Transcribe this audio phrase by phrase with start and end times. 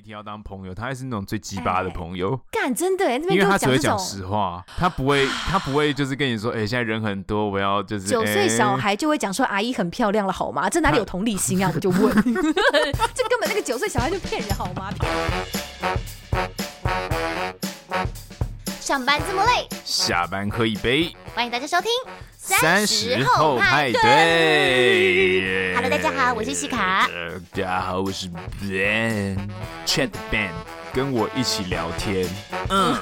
[0.00, 2.34] 一定要当朋友，他还是那种最鸡巴的朋友。
[2.50, 10.70] 干、欸，真的哎，因为他只会讲实话，他不会， 他不会就是跟你说，哎、欸，现在人很多，我要就是九岁小孩就会讲说阿姨很漂亮了，好吗？
[10.70, 11.70] 这哪里有同理心啊？
[11.74, 14.90] 我就问， 这根本那个九岁小孩就骗人，好吗？
[18.90, 21.14] 上班这么累，下班喝一杯。
[21.32, 21.88] 欢迎大家收听
[22.36, 25.72] 三十后派对。
[25.76, 27.08] Hello，大家好，我是西卡。
[27.52, 28.28] 大家好，我是
[28.60, 30.50] Ben，Chat Ben，
[30.92, 32.28] 跟我一起聊天。
[32.68, 32.96] 嗯。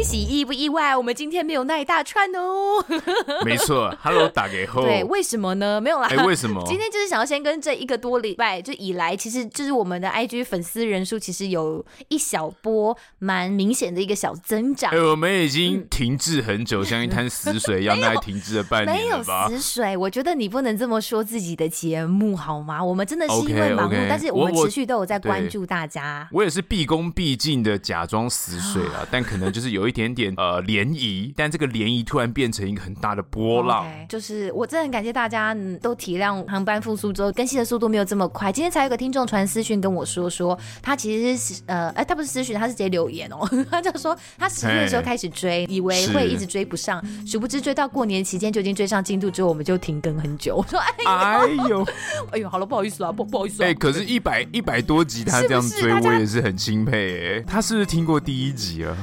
[0.00, 0.96] 惊喜意不意外？
[0.96, 2.82] 我们今天没有那一大串哦。
[3.44, 4.80] 没错，Hello，打给后。
[4.80, 5.78] 对，为什么呢？
[5.78, 6.08] 没有啦。
[6.10, 6.62] 哎，为什么？
[6.66, 14.90] 今天就是想要先跟这一个多礼拜就以来，其实就是我们的 IG 粉丝人数其实有一小波蛮明显的一个小增长。
[14.90, 19.48] 哎，我们已经停滞很久，像一滩死水一样， 大概停滞了半年了吧？
[19.48, 22.82] 没有死水，我觉得你不能这么说自己的节目好吗？
[22.82, 26.26] 我们真的是因为忙碌，但是我们持续都有在关注大家。
[26.32, 29.80] 我也是毕恭毕敬的假装死水啊， 但可能就是有。
[29.80, 33.84] 有一点点呃涟漪，但这个涟漪突然变成一个很大的波浪。
[33.84, 38.50] Okay, 就是我真的很感谢大家都体谅航班复苏之后更新的速度没有这么快。
[38.50, 43.48] 今天才有个听众传私讯跟我说，说他其实是呃哎他不是私讯，他是直接留言哦。
[43.70, 50.56] 他就说他十月的时候开始追，以为会一直追不上，殊不知追到过年期间就已经追上进度之后，我们就停更很久。
[50.56, 51.86] 我说哎呦哎呦
[52.32, 53.62] 哎呦，好了不好意思啊，不不好意思。
[53.64, 57.44] 哎，可是，一百一百多集他这样追，我也是很钦佩哎。
[57.46, 58.96] 他是不是听过第一集啊？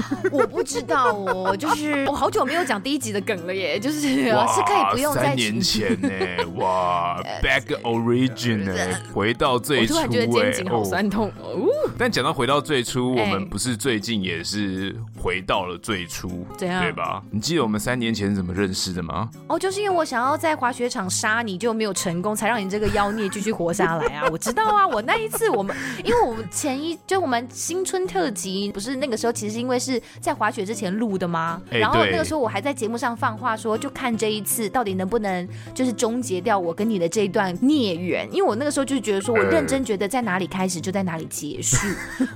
[0.30, 5.22] 我不知道哦，就是我好久没有讲第一集的梗了耶， 就是是可以不用再。
[5.22, 6.08] 三年前呢，
[6.56, 8.74] 哇， Back Origin 呢，
[9.12, 9.94] 回到最初。
[9.94, 11.68] 我突然觉得肩颈好酸痛哦。
[11.98, 17.22] 但讲到回到最初，我们不是最近也是回到了最初，对吧？
[17.30, 19.30] 你记得我们三年前怎么认识的吗？
[19.46, 24.28] 哦，就是因为我想要在滑雪场杀你，就没有成功，才让你这个妖孽继续活下来啊！
[24.30, 30.00] 我知道啊，我那一次我们，因为我们前一就我们新春特辑，不是那个时候，其实因为是。
[30.20, 31.60] 在滑雪之前录的吗？
[31.70, 38.28] 然后那个时候我还在节目上放话说，就看这一次到底能不能就是终结掉我跟你的这一段孽缘。
[38.30, 41.76] 因为我那个时候就是觉得说，我认真觉得在哪里开始就在哪里结束。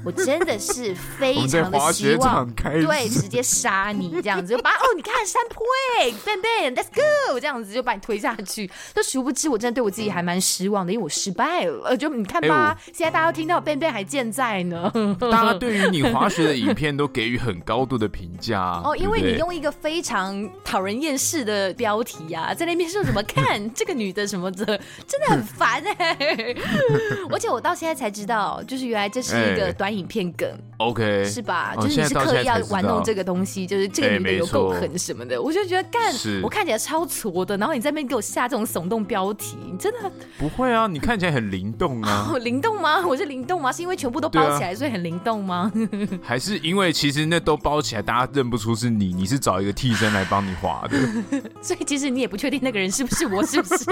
[0.05, 5.65] 我真的是非常的希望，对，直接杀你这样子，就把哦，你看山坡
[5.99, 8.69] 哎，bang bang，let's go，这样子就把你推下去。
[8.95, 11.97] 就殊不知，我真的对我自己还蛮失望的，因为我失败了。
[11.97, 14.91] 就你看吧，现在大家都听到 bang bang 还健在呢。
[15.21, 24.65] 大家对于你滑雪的影片都给予很高度的评价哦，因为你用一个非常讨人厌世的标题呀、啊， 在那边说什么看 这个女的什么的，
[25.07, 26.57] 真的很烦哎、欸！
[27.31, 30.49] 而且我到现在才知道，就是原来这是一个短影片梗
[30.79, 31.75] ，OK 是吧？
[31.77, 40.87] 就是你是刻意要玩弄这个东西，就是这个女的有够狠什么的，我就觉得干，我看起来超挫的，然后你在那边给我下这种耸动标题，你真的不会啊？
[40.87, 43.07] 你看起来很灵动啊， 灵动吗？
[43.07, 43.73] 我是灵动吗？
[43.73, 45.71] 是因为全部都包起来，所以很灵动吗？
[46.23, 50.99] 还是因为其实那都包起来，大家认不出是你，你是找一个替身来帮你画的，
[51.63, 53.85] 所以其实你也不确定那个人是不是我，是不是？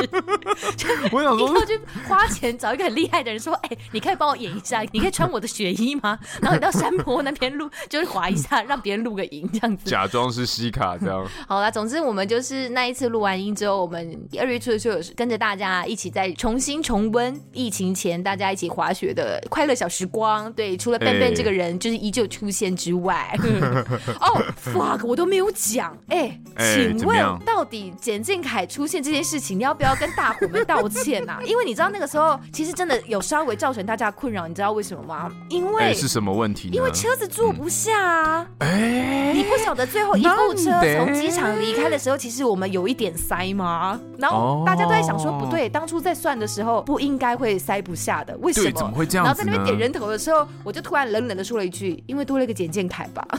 [1.13, 6.19] 我想说，你要去花钱找一个很厉害的人，说：“哎、欸，你可以帮我演一下，你可以穿我的雪衣吗？
[6.41, 11.27] 然后你到山坡那边录，就是滑一下，让别人录个影，这样子，假装是西卡这样。
[11.47, 20.53] ”好啦，总之我们就是那一次录完音之后，我们二月初的时候跟着大家一起再重新重温疫情前大家一起滑雪的快乐小时光。
[20.53, 23.37] 对，除了 Ben Ben 这个人就是依旧出现之外。
[24.21, 24.43] 哦、
[24.75, 25.97] oh,，fuck，我都没有讲。
[26.09, 31.41] 哎、欸，请问到底简静凯出现这件事情，你要不要跟大伙们道歉啊？
[31.47, 35.31] 因为你知道那个时候其实真的有稍微造成大家困扰，你知道为什么吗？
[35.49, 36.64] 因为、欸、是什么问题？
[36.73, 38.47] 因为车子坐不下啊。
[38.59, 43.99] 哎、嗯，你不晓得最后一部车从机场离开的时候，其实我们有一点塞吗？
[44.19, 48.71] 然后大家都在想说，不对，当初在算的时候不应该会塞不下的，为什么？
[48.73, 49.25] 怎么会这样？
[49.25, 53.27] 然后在那边点人头的时候，我就突然冷冷的说了一句：“因为多了一个简静凯吧。”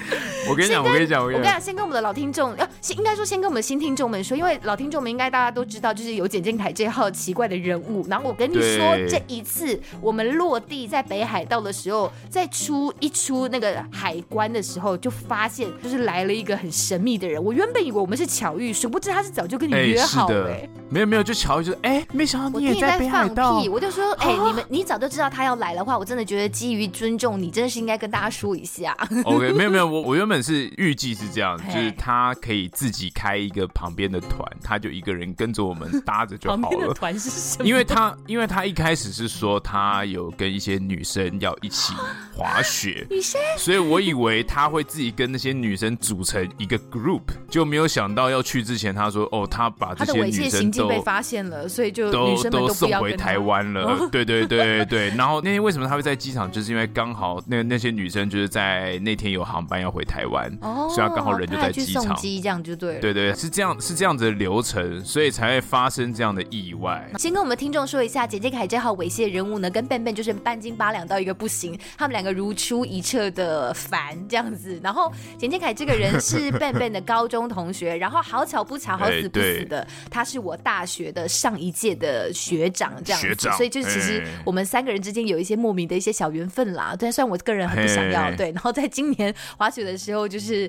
[0.48, 8.06] 我跟你讲，我跟你讲，我跟你讲，先跟我们的老听众，要先应该说先跟我们的新听众们说，因为老听众们应该大家都知道，就是有简静凯这号奇怪的人物。
[8.08, 17.42] 然后我跟你说，这一次我们落地在北海道的时候，在出一出那个海关的时候，就发现就是来了一个很神秘的人。
[17.42, 20.68] 我原本以为我们是巧遇，殊不知他是早就跟你约好了、欸。
[20.88, 23.58] 没有没有，就巧遇，就是哎，没想到你也在北海道。
[23.58, 28.96] 我，我就说，哎、欸，你们你早就知道他要来的话，我真的觉得基于尊重你，真的是应该跟大家说一下。
[29.24, 30.40] OK，没有没有，我我原本。
[30.42, 36.62] 是预计是这样，就是他可以自己开一个旁边的团，他就一个人跟着我们搭着就好了。
[36.62, 37.66] 旁边的团是什么？
[37.68, 41.92] 因为他因为他一开始是说他有跟一些女生要一起
[42.34, 47.20] 滑雪， 女生，所以我以为他会自己跟那些女生组成一个 group，
[47.50, 54.08] 就没有想到要去之前他说哦，他把这些女生都被发现了，所以就都都，都送回台湾了。
[54.10, 56.50] 对对对对，然后那天为什么他会在机场？
[56.50, 63.00] 就是因为刚好那那些女生就是在那天有航班要回台湾，哦，所以他刚好人就在机场，送机这样就对了。
[63.00, 67.08] 对对，是这样是这样子的流程，所以才会发生这样的意外。
[67.18, 74.80] 先跟我们听众说一下，简简凯这号猥亵人物呢，跟 Ben Ben 就是半斤八两到一个不行，他们两个如出一辙的烦这样子。
[74.82, 86.94] 然后简简凯这个人是 Ben Ben 的高中同学，然后好巧不巧，好死不死的，他是我大学的上一届的学长这样子，学长，所以就其实我们三个人之间有一些莫名的一些小缘分啦。
[86.98, 88.50] 对，虽然我个人很不想要，对。
[88.52, 89.34] 然后在今年
[89.70, 90.68] 滑雪的时候，就是。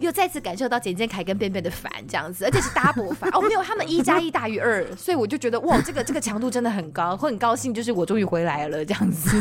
[0.00, 9.36] 又再次感受到简简凯跟便便的烦这样子，而且是 double 烦哦，没有他们一加一大于二，所以我就觉得哇，这个这个强度真的很高，会很高兴，就是我终于回来了这样子。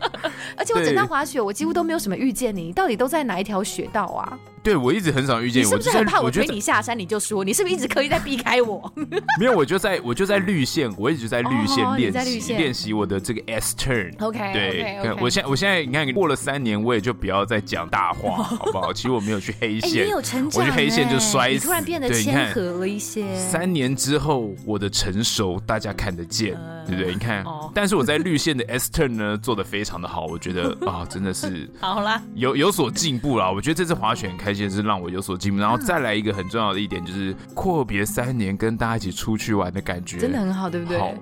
[0.56, 4.38] 而且我整趟滑雪，我几乎都没有什么遇见你，你到底都在哪一条雪道啊？
[4.62, 5.64] 对，我一直很少遇见你。
[5.64, 6.98] 你是不是很怕我推你下山？
[6.98, 8.92] 你就说你是不是一直刻意在避开我？
[9.40, 14.12] 没有，我就在我就在绿线，我一直在绿线练习练习我的这个 S turn。
[14.22, 15.16] OK，对，okay, okay.
[15.18, 18.92] 我现在我现在你看过了三年，我也就不要再讲大话， 好不好？
[18.92, 23.34] 其实我没有去黑线，欸、有成长、我去黑线就摔死，突然变得谦和了一些。
[23.36, 27.12] 三年之后，我的成熟大家看得见，呃、对不对？
[27.12, 33.50] 你看，哦、但是我在绿线的 S turn 呢做的非常的好，我觉得 啊、哦，真的是好啦，有有所进步啦。
[33.50, 35.60] 我觉得这次滑雪很开心，是让我有所进步。
[35.60, 40.98] 然后再来一个很重要的一点，就是阔别三年跟大家一起出去玩的感觉，真的很好，对不对？
[40.98, 41.14] 好，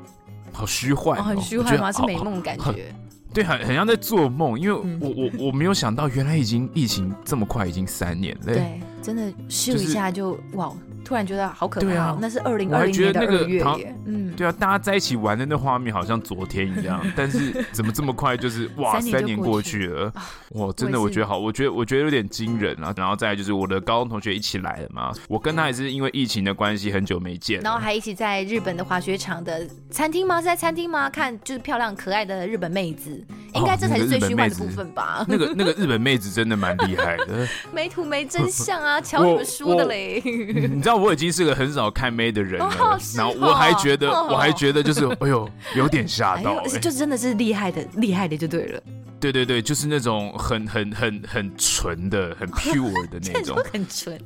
[0.52, 1.92] 好虚幻，哦，很虚幻吗？
[1.92, 2.94] 是美梦感觉，
[3.32, 10.72] 对，很很像在做梦，因为我我我没有想到，原来已经疫情这么快，已经三年了，对，真的咻一下就，就是，哇。
[11.08, 13.94] 突然觉得好可怕，啊，那是二零二零年的二月耶。
[14.04, 20.12] 嗯，对啊，大家在一起玩的那画面好像昨天一样， 但是怎么这么快就是哇，三年过去了，
[20.50, 22.92] 哇，真的我觉得好，我觉得我觉得有点惊人啊。
[22.94, 30.40] 然后再来就是我的高中同学一起来了嘛，我跟他也是因为疫情的关系很久没见，然后还一起在日本的滑雪场的餐厅吗？
[30.40, 31.08] 是在餐厅吗？
[31.08, 35.24] 看就是漂亮可爱的日本妹子，应该这才是最虚幻的部分吧？
[35.26, 40.97] 那个那个日本妹子真的蛮厉害的， 没图没真相啊，瞧你们说的嘞，你知道。
[40.98, 48.82] 我已经是个很少看妹的人了，哦、然后我还觉得，哦、我还觉得就是，哎呦，有点吓到、欸哎，就真的是厉害的，厉害的就对了。
[49.20, 54.16] 对对对，就是那种很很很很纯的、很 pure 的那种，很纯，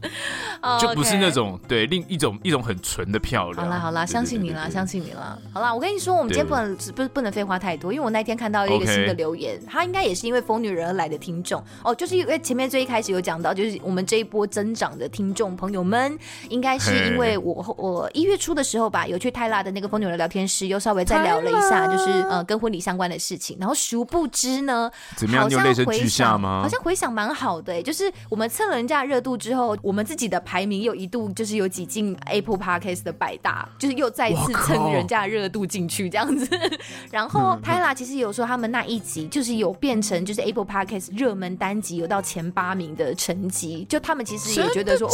[0.81, 3.65] 就不是那种对另一种一种很纯的漂亮。
[3.65, 5.39] 好啦好啦，相信你啦，相信你啦。
[5.53, 11.63] 好啦，我跟你说，我们今天不能不不能废话太多，因为我那天看到一个新的留言，他应该也是因为疯女人而来的听众。
[11.83, 16.19] 哦，就是因为前面最一开始有讲到，就是我们这一波增长的听众朋友们，
[16.51, 24.82] 应该是因为我我一月初的时候吧，有去泰辣的那个疯女人聊天室，又稍微再聊了一下，就是呃跟婚礼相关的事情，然后殊不知呢。
[25.17, 25.49] 怎么样？
[25.49, 26.61] 你有泪下吗？
[26.63, 36.49] 好像回想蛮好的，就是我们蹭了人家热度之后，我们自己的排名又一度就是有挤进 Apple Podcast 的百大，就是又再次蹭人家热度进去这样子。
[37.11, 45.13] 然后泰辣其实有说他们那一集就是有变成就是 Apple Podcast 热门单集有到前八名的成绩，就他们其实也觉得说哦。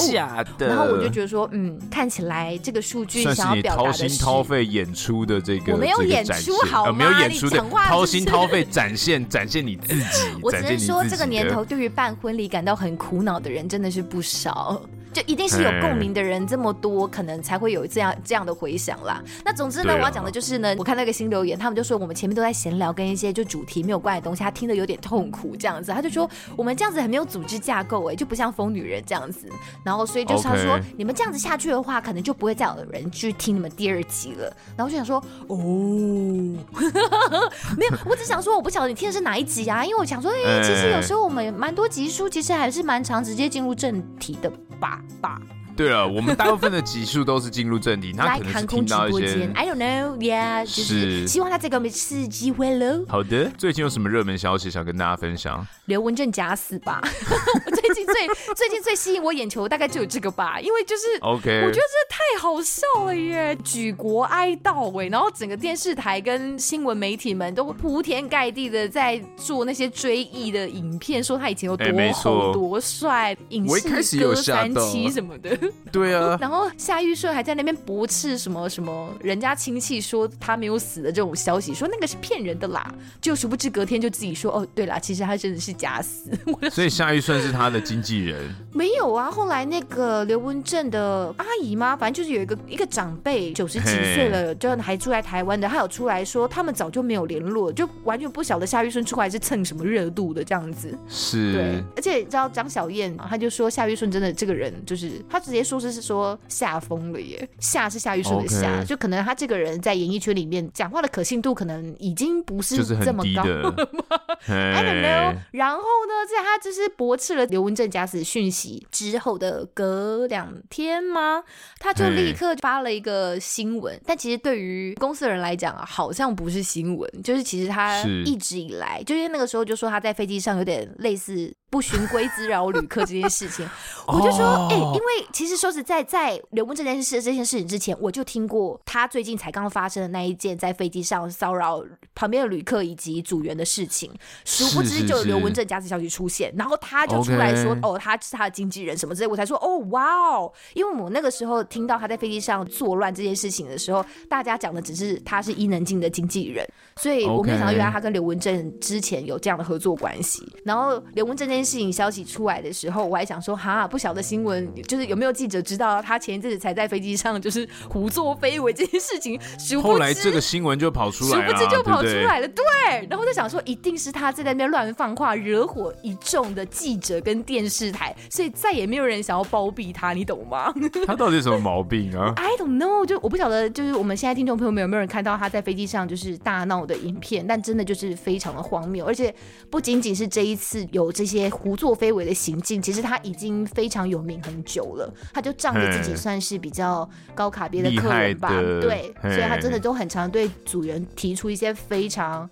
[0.58, 6.90] 然后我就觉得说，嗯，看起来这个数据想要表达的是，掏心掏肺演出的这个，我没有演出好吗？
[6.90, 10.02] 呃、没有演出的掏心掏肺展现展现你自己。
[10.42, 14.80] 我只能说，这个年头对于办婚礼感到很苦恼的人真的是不少。
[15.12, 19.22] 就一定是有共鸣的人这么多，可能才会有这样这样的回响啦。
[19.44, 25.92] 那总之呢，我要讲的就是呢，我看那个新留言，他们就说我们前面都在闲聊，跟一些就主题没有关的东西，他听得有点痛苦这样子。
[25.92, 29.48] 他就说我们这样子很没有组织架构，哎，就不像疯女人这样子。
[29.82, 34.44] 然后所以就是他说你们这样子下去的话，可能就不会再有人去听你们第二集了。
[34.76, 35.56] 然后我就想说哦，
[37.76, 44.97] 没有，我只想说我不晓得你听的是哪一集啊，因为我想说，哎，其实有时候我们蛮多集数，其实还是蛮长直接进入正题的吧。
[45.20, 45.40] 吧，
[45.78, 53.04] 对了，我们大部分的集数都是进入正题， 他可能是听到一些，I don't know，yeah，就是希望他这个没次机会了。
[53.08, 55.64] 好的，最近有什么热门消息想跟大家分享？
[55.84, 57.00] 刘文正假死吧，
[57.72, 58.14] 最近最
[58.56, 73.64] 最近最吸引我眼球大概就有这个吧，因为就是，OK，我觉得这太好笑了耶，举国哀悼哎，然后整个电视台跟新闻媒体们都铺天盖地的在做那些追忆的影片，说他以前有多红多帅，影
[74.02, 75.56] 视歌三期什么的。
[75.92, 82.94] 对啊，然后夏玉顺还在那边驳斥什么什么人家亲戚说他没有死的这种消息，说那个是骗人的啦。
[83.20, 86.30] 就殊不知隔天就自己说哦，对啦，其实他真的是假死。
[86.70, 88.54] 所以夏玉顺是他的经纪人？
[88.72, 91.96] 没有啊，后来那个刘文正的阿姨吗？
[91.96, 100.96] 反正就是有一个一个长辈九十几岁了，就还住在台湾的，他有出来说他们早就没有联络，就完全不晓得夏玉顺出来是蹭什么热度的这样子。
[101.08, 105.78] 是，对，而且你知道张小燕，他就说夏玉顺真的这个人就是他直接说。
[105.78, 108.84] 就是说吓疯了耶，吓是夏玉顺的吓，Okay.
[108.84, 114.04] 就可能他这个人在演艺圈里面讲话的可信度可能已经不是这么高了吗？
[114.48, 115.38] I don't know。
[115.52, 121.44] 然后呢，在他就是驳斥了刘文正假死讯息之后的隔两天吗？
[121.78, 131.54] 他就立刻发了一个新闻，但其实对于公司的人来讲啊，好像不是新闻，就是其实他一直以来，是就因为那个时候就说他在飞机上有点类似。
[131.70, 133.68] 不循规滋扰旅客这件事情，
[134.06, 141.84] 我就说，哎、欸，因为其实说实在，在刘文正这件事这件事情之前，我就听过他最近才刚发生的那一件在飞机上骚扰
[142.14, 144.10] 旁边的旅客以及组员的事情。
[144.44, 160.42] 殊不知就有刘文正假死消息出现，然后他就出来说，哦，他是他的经纪人什么之类，我才说，哦，哇哦，因为我那个时候听到他在飞机上作乱这件事情的时候，大家讲的只是他是伊能静的经纪人，所以我没有想到原来他跟刘文正之前有这样的合作关系。
[160.64, 169.38] 然后刘文正这件事情消息出来的时候，我还想说哈，不晓得新闻就是有没有记者知道他前一阵子才在飞机上就是胡作非为这件事情。
[169.82, 172.48] 后来这个新闻就跑出来了，殊不知就跑出来了。
[172.48, 180.72] 对，对，然后就想说，一定是他在那边乱放话，惹火一众的记者跟电视台，所以再也没有人想要包庇他，你懂吗？
[181.06, 187.44] 他到底有什么毛病啊？I don't know，就我不晓得，就是我们现在听众朋友们有没有人看到他在飞机上就是大闹的影片？
[187.46, 189.34] 但真的就是非常的荒谬，而且
[189.70, 191.88] 不仅仅是这一次有这些胡作。
[191.88, 195.10] 作非为的行径，其实他已经非常有名很久了。
[195.32, 198.50] 他就仗着自己算是比较高卡别的客人吧，
[198.82, 202.46] 对，所以他真的都很常对组员提出一些非常，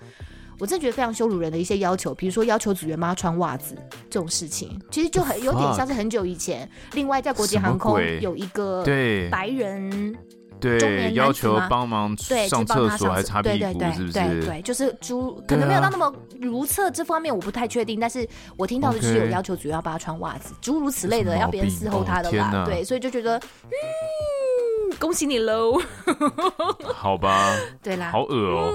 [0.59, 3.77] 我真的觉得非常羞辱人的一些要求，比如说要求组员帮他穿袜子
[4.09, 8.83] 这种事情，其实就很有点像是很久以前，另外在国际航空有一个
[9.31, 10.17] 白人。
[10.61, 12.17] 对，要求帮忙
[12.49, 14.13] 上厕所还擦屁股，是不是？
[14.13, 18.01] 对对，就是诸可能没有到那么如厕这方面，我不太确定。
[18.01, 22.65] 但是我听到的就是有要求主要帮他穿袜子，诸如此类的，要别人伺候他的啦。
[22.65, 25.81] 对，所以就觉得，嗯，恭喜你喽。
[26.95, 27.55] 好吧。
[27.83, 28.11] 对啦。
[28.11, 28.73] 好恶哦。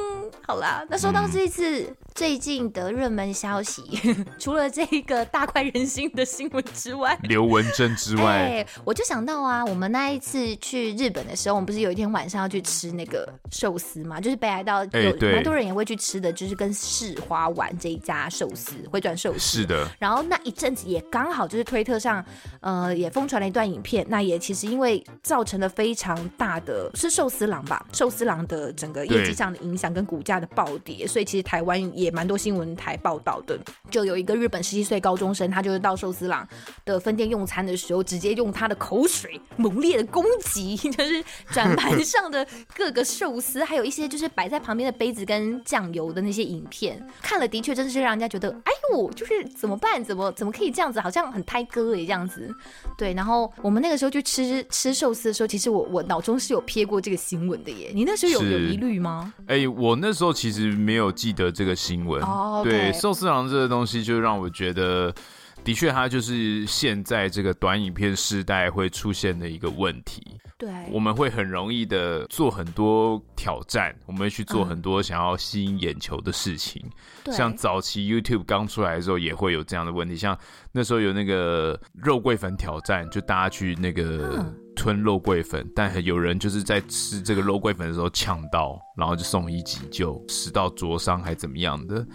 [0.47, 1.93] 好啦，那说到这一次。
[2.13, 3.83] 最近的热门消息，
[4.37, 14.19] 除了这个大快人心的新闻之外，刘文正之外，欸，我就想到啊，我们那一次去日本的时候，我们不是有一天晚上要去吃那个寿司嘛？
[14.19, 19.39] 就是北海道有蛮多人也会去吃的，就是跟世花丸这一家寿司回转寿司。
[19.39, 19.87] 是的。
[19.97, 22.23] 然后那一阵子也刚好就是推特上，
[22.59, 24.05] 呃，也疯传了一段影片。
[24.09, 27.85] 那也其实因为造成了非常大的，是寿司郎吧？
[27.93, 31.81] 寿司郎的整个业绩上的影响跟股价的暴跌，所以其实台湾。
[32.00, 36.47] 也蛮多新闻台报道的，就有一个日本十七岁高中生，他就是到寿司郎
[36.85, 50.03] 的分店用餐的时候，直接用他的口水猛烈的攻击， 就是转盘 上的各个寿司，还有一些就是摆在旁边的杯子跟酱油的那些影片，看了的确真的是让人家觉得，哎呦，就是怎么办？
[50.03, 50.99] 怎么怎么可以这样子？
[50.99, 52.53] 好像很胎哥哎，这样子。
[52.97, 57.91] 对，然后我们那个时候去吃吃寿司的时候，其实我我脑中是有瞥过这个新闻的耶。
[57.93, 59.33] 你那时候有有疑虑吗？
[59.47, 61.90] 哎、欸，我那时候其实没有记得这个新。
[61.91, 62.63] 新闻、oh.
[62.63, 65.13] 对寿司郎这个东西，就让我觉得，
[65.61, 70.25] 的确，它就是现在这个短影片时代会出现的一个问题。
[70.57, 76.81] 对，我们会很容易的做很多挑战，我们会去做很多想要吸引眼球的事情。
[77.25, 80.15] 对像早期 YouTube 刚出来的时候，也会有这样的问题。
[80.15, 80.37] 像
[80.71, 92.05] 那时候有那个肉桂粉挑战，就大家去那个吞肉桂粉，嗯、但有人就是在吃这个肉桂粉的时候呛到，然后就送医急救，食道灼伤还怎么样的。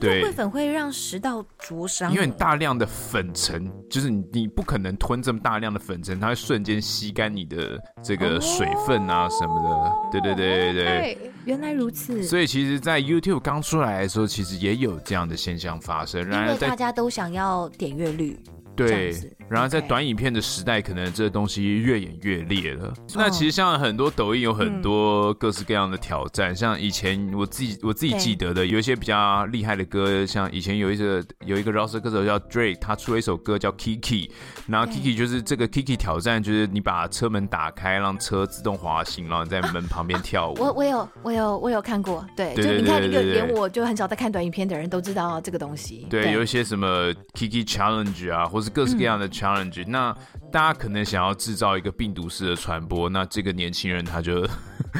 [0.00, 9.68] 对，肉桂粉会让食道灼伤，因为你大量的粉尘，就是你你不可能吞这么大量的粉尘，它会瞬间吸干你的这个水分啊什么的。
[9.68, 12.24] Oh, 对对对对对，原来如此。
[12.24, 18.36] 所以其实，在 YouTube 刚出来的时候，其实也有这样的现象发生，因为大家都想要点阅率。
[18.74, 19.14] 对，
[19.48, 22.92] 然后在短影片的时代，可能这个东西越演越烈了。
[23.14, 34.30] 那其实像很多抖音有很多各式各样的挑战，像以前我自己我自己记得的，有一些比较厉害的歌，像以前有一个有一个饶舌歌手叫 Drake，他出了一首歌叫 Kiki，
[34.66, 40.54] 然后 Kiki 就是这个 Kiki 挑战，就是你把车门打开，让车自动滑行，然后在门旁边跳舞。
[40.58, 46.06] 我我有我有我有看过，对，就你看一个连我就很少在看短影片的人都知道这个东西。
[46.10, 49.90] 对，有一些什么 Kiki Challenge 啊，或是各式各样的 challenge，嗯。
[49.90, 50.16] 那
[50.50, 54.46] 大家可能想要制造一个病毒式的传播，那这个年轻人他就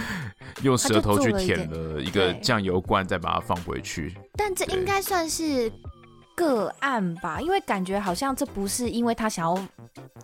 [0.63, 4.15] 用舌头去舔了一个酱油罐，再把它放回去。
[4.35, 5.73] 但这应该算是
[6.35, 9.67] 个案吧，因为感觉好像这不是因为他想要。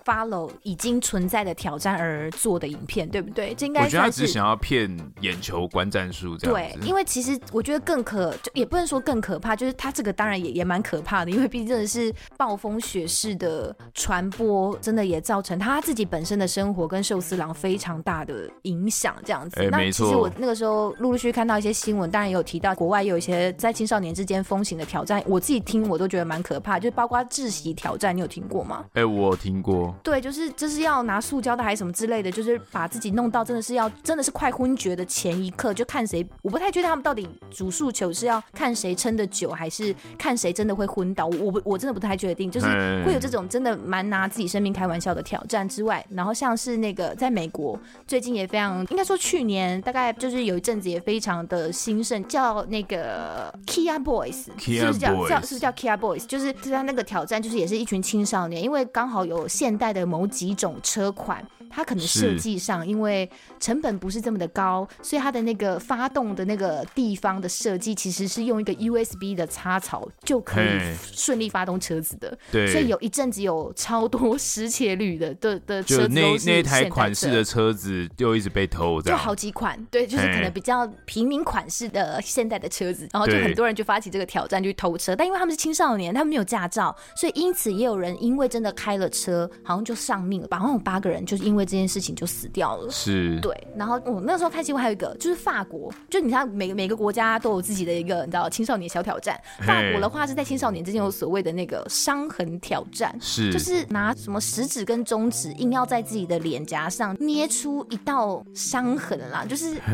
[0.04, 3.54] Follow 已经存在的挑战而做的影片，对不对？
[3.54, 6.54] 这应该我觉得他只想要骗眼球观战术这样。
[6.54, 19.60] 对，因为其实我觉得更可，就也不能说更可怕，就是他这个当然也也蛮可怕的，因为毕竟真的是暴风雪式的传播，真的也造成他自己本身的生活跟寿司郎非常大的影响，这样子。
[19.60, 28.84] 欸、那其实我那个时候陆陆续续看到一些新闻，当然也有提到国外有一些在青少年之间风行的挑战，我自己听我都觉得蛮可怕，就是包括窒息挑战，你有听过吗？
[28.94, 29.91] 哎、欸，我听过。
[30.02, 41.26] 对，就是就是要拿塑胶袋还是什么之类的，就是把自己弄到真的是要真的是快昏厥的前一刻，就看谁，我不太确定他们到底主诉求是要看谁撑得久，还是看谁真的会昏倒。
[41.26, 42.66] 我我真的不太确定，就是
[43.04, 56.26] 会有这种真的蛮拿自己生命开玩笑的挑战之外，然后像是那个在美国最近也非常，应该说去年大概就是有一阵子也非常的兴盛，叫那个 Kia Boys，是不是叫叫是不是叫 Kia Boys？
[56.26, 70.66] 就是就是他那个挑战，就是也是一群青少年，因为刚好有现代的某几种车款，它可能设计上因为成本不是这么的高，所以它的那个发动的那个地方的设计其实是用一个 USB 的插槽就可以
[71.00, 72.36] 顺利发动车子的。
[72.50, 79.78] 对，所以有一阵子有超多失窃率的的的车子那那台款式的车子就一直被偷，就好几款。
[79.90, 90.58] 对，就是可能比较平民款式的现代的车子，然后就很多人就发起这个挑战去偷车，但因为他们是青少年，他们没有驾照，所以因此也有人因为真的开了车，好像就丧命了吧？
[90.58, 92.90] 好像有八个人就是因为这件事情就死掉了。
[92.90, 93.56] 是，对。
[93.76, 99.40] 然后我、哦、那个时候看新闻还有一个就是法国，就你看每个每个国家都有自己的一个你知道青少年小挑战。
[99.60, 109.76] 法国的话是在青少年之间有所谓的那个伤痕挑战，是，就是拿什么食指跟中指硬要在自己的脸颊上捏出一道伤痕啦，就是。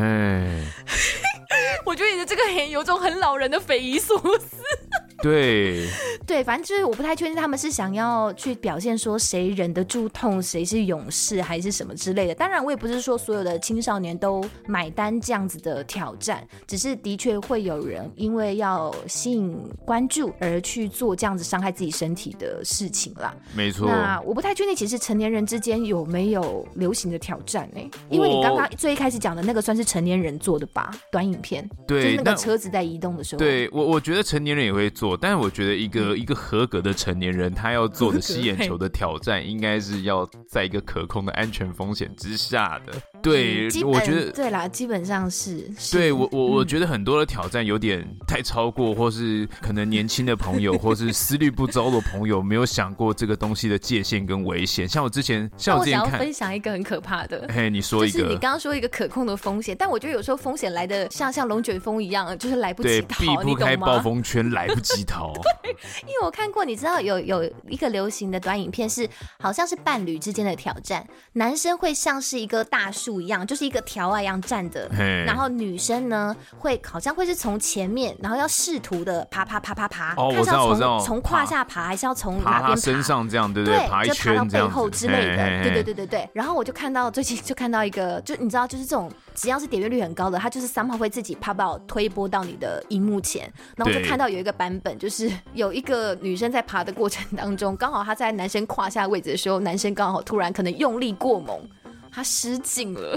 [1.84, 4.56] 我觉得你的这个很有种很老人的匪夷所思。
[5.22, 5.88] 对
[6.26, 12.34] 对，反正就是我不太确定他们是想要去表现说谁忍得住痛，谁是勇士，还是什么之类的。
[12.34, 23.34] 当然，我也不是说所有的青少年都买单这样子的挑战，只是的确会有人因为要吸引关注而去做这样子伤害自己身体的事情啦。
[23.56, 23.88] 没错。
[23.88, 27.80] 那我不太确定，其实成年人之间有没有流行的挑战呢？
[28.10, 31.68] 因为你刚刚最一开始讲的那个算是成年人做的吧，短影片。
[31.86, 33.38] 对，就是那个车子在移动的时候。
[33.38, 35.07] 对我，我觉得成年人也会做。
[35.16, 42.92] 但是我觉得一个、嗯、一个合格的成年人，他要做的吸眼球的挑战，应该是要在一个可控的安全风险之下的。
[43.22, 45.70] 对，我觉得对啦，基本上是。
[45.78, 54.88] 是对我我我觉得很多的挑战有点太超过，或是可能年轻的朋友，或是思虑不周的朋友，没有想过这个东西的界限跟危险。
[54.88, 57.48] 像我之前，像我之前看，我想要分享一个很可怕的。
[57.52, 58.18] 嘿，你说一个。
[58.18, 65.32] 就是你刚刚说一个可控的风险，但我觉得有时候风险来的像像龙卷风一样，就是来不及逃，避不开暴风圈，来不及逃。
[65.62, 65.70] 对，
[66.02, 73.82] 因为我看过，你知道有有一个流行的短影片是，好像是伴侣之间的挑战，男生会像是一个大树一样，就是一个。
[73.88, 74.86] 条啊一样站着，
[75.24, 82.76] 然后女生呢会好像会是从前面，然后要试图的爬爬爬爬爬，哦，我知道，我知道，从胯下爬还是要从哪边爬？
[82.76, 83.88] 身上这样对不对？
[83.88, 86.28] 爬一圈就爬到背后之类的，对对对对对。
[86.34, 101.58] 然后我就看到最近 就看到一个，就你知道，就是这种只要是点阅率很高的，它就是 somehow 会自己 pop out 推播到你的荧幕前，然后我就看到有一个版本，就是有一个女生在爬的过程当中，刚好她在男生胯下位置的时候，男生刚好突然可能用力过猛。
[102.18, 103.10] 他失禁了，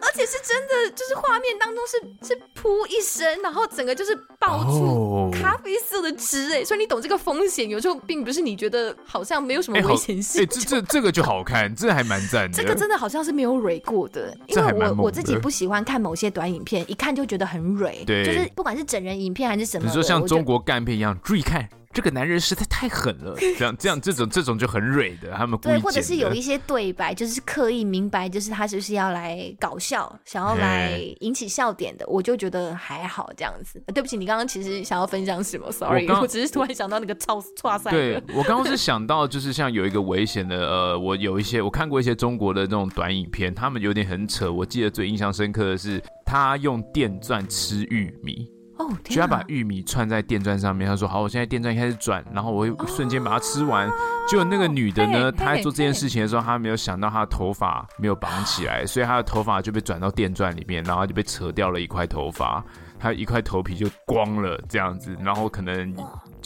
[0.00, 21.68] 而且是真的，就是画面当中是是噗一声，然后整个就是爆出咖啡色的汁哎，所以你懂这个风险，有时候并不是你觉得好像没有什么危险性，哎，这这这个就好看，这还蛮赞的，这个真的好像是没有蕊过的，因为我我自己不喜欢看某些短影片，一看就觉得很蕊，对，就是不管是整人影片还是什么，你说像中国干片一样，注意看。
[21.96, 33.82] 这个男人实在太狠了， 这样这样这种这种就很蕊的，他们对，或者是有一些对白，就是刻意明白，就是他就是要来搞笑，想要来引起笑点的，我就觉得还好这样子。
[33.94, 37.90] 对不起，你刚刚其实想要分享什么？Sorry，我， 我只是突然想到那个超超赛。
[37.90, 44.52] 对，我刚刚是想到，就是像有一个危险的，呃，我有一些我看过一些中国的那种短影片，他们有点很扯。
[44.52, 48.55] 我记得最印象深刻的是，他用电钻吃玉米。
[48.78, 50.86] 哦，就要把玉米串在电钻上面。
[50.86, 53.90] 他说：“好，我现在电钻开始转，然后我会瞬间把它吃完。”
[54.28, 62.62] 结果那个女的呢，她在做这件事情的时候，她没有想到她的头发没有绑起来，所以她的头发就被转到电钻里面，然后就被扯掉了一块头发，
[62.98, 65.94] 她一块头皮就光了这样子，然后可能。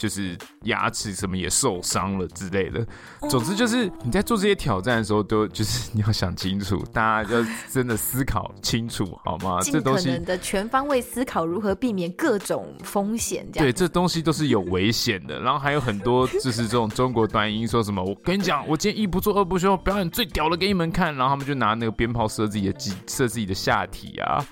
[0.01, 2.83] 就是牙齿什么也受伤了之类的。
[3.29, 9.59] 总之就是你在做这些挑战的时候，都就是你要想清楚，大家要真的思考清楚，好吗？
[9.61, 13.47] 尽可能的全方位思考如何避免各种风险。
[13.53, 15.39] 对，这东西都是有危险的。
[15.39, 21.15] 然后还有很多就是这种中国短音说什么，我跟你讲，我今天一不做二不休，表演最屌的给你们看。
[21.15, 24.43] 然后他们就拿那个鞭炮射自己的鸡，射自己的下体啊。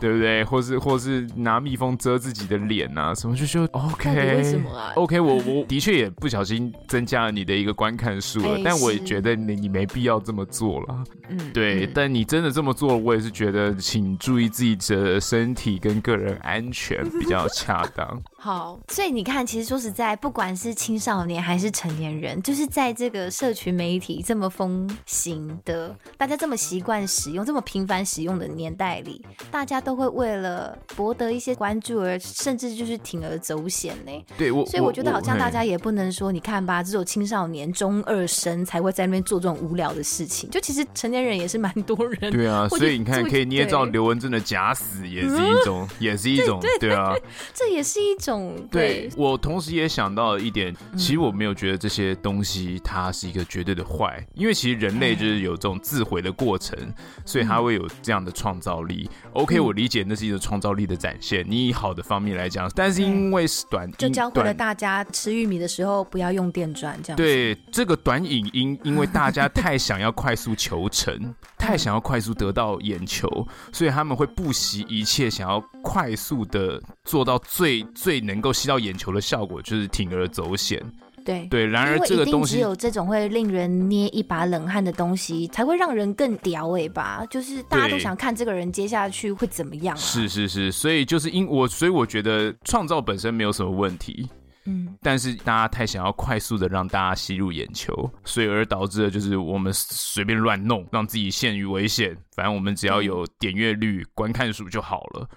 [0.00, 0.42] 对不对？
[0.42, 4.10] 或是或是拿蜜蜂遮自己的脸啊，什么就就 OK？
[4.36, 11.04] 为什么啊？OK，我我的确也不小心增加了你的一个观看数了，欸、但我也觉得你你没必要这么做了。
[11.28, 11.84] 嗯，对。
[11.84, 18.22] 嗯、但你真的这么做，我也是觉得，请注意自己的身体跟个人安全比较恰当。
[18.42, 34.24] 好，所以你看，其实说实在，不管是青少年还是成年人，就是在这个社群媒体这么风行的，大家这么习惯使用、这么频繁使用的年代里，大家都会为了博得一些关注而甚至就是铤而走险呢。
[34.38, 42.32] 对，我所以我觉得好像大家也不能说，你看吧，只有青少年、中二生才会在那边做这种无聊的事情，就其实成年人也是蛮多人。
[42.32, 47.14] 对啊， 所以你看，可以捏造刘文正的假死，也是一种，也是一种， 对，啊，
[47.52, 48.29] 这也是一种。
[48.70, 56.78] 对，对我同时也想到了一点，其实我没有觉得这些东西它是一个绝对的坏，因为其实人类就是有这种自毁的过程，
[57.24, 59.10] 所以它会有这样的创造力。
[59.32, 67.16] OK，我理解那是一个创造力的展现，你以好的方面来讲，但是因为是短，就教会了大家吃玉米的时候不要用电钻这样。
[67.16, 73.28] 对，这个短影音，因为大家太想要快速求成， 太想要快速得到眼球，
[73.72, 78.19] 所以他们会不惜一切想要快速的做到最最。
[78.20, 80.80] 能够吸到眼球的效果，就是铤而走险。
[81.22, 87.26] 对对，然而这个东西只有这种会令人捏一把冷汗的东西，才会让人更屌尾巴。
[87.26, 89.98] 就是大家都想看这个人接下去会怎么样啊。
[89.98, 94.26] 是是是，所以就是因我，所以我觉得创造本身没有什么问题。
[94.64, 102.16] 嗯，但是大家太想要快速的让大家吸入眼球，所以而导致的就是我们随便乱弄，让自己陷于危险。
[102.34, 105.28] 反正我们只要有点阅率、观看数就好了。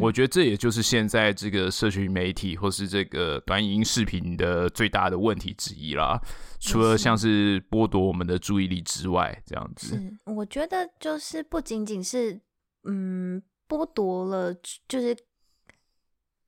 [0.00, 6.20] 我觉得这也就是现在这个社群媒体或是这个短影音视频的最大的问题之一啦。
[6.60, 9.96] 除了像是剥夺我们的注意力之外，这样子。
[9.96, 12.40] 是，我觉得就是不仅仅是
[12.84, 14.54] 嗯剥夺了，
[14.86, 15.16] 就是。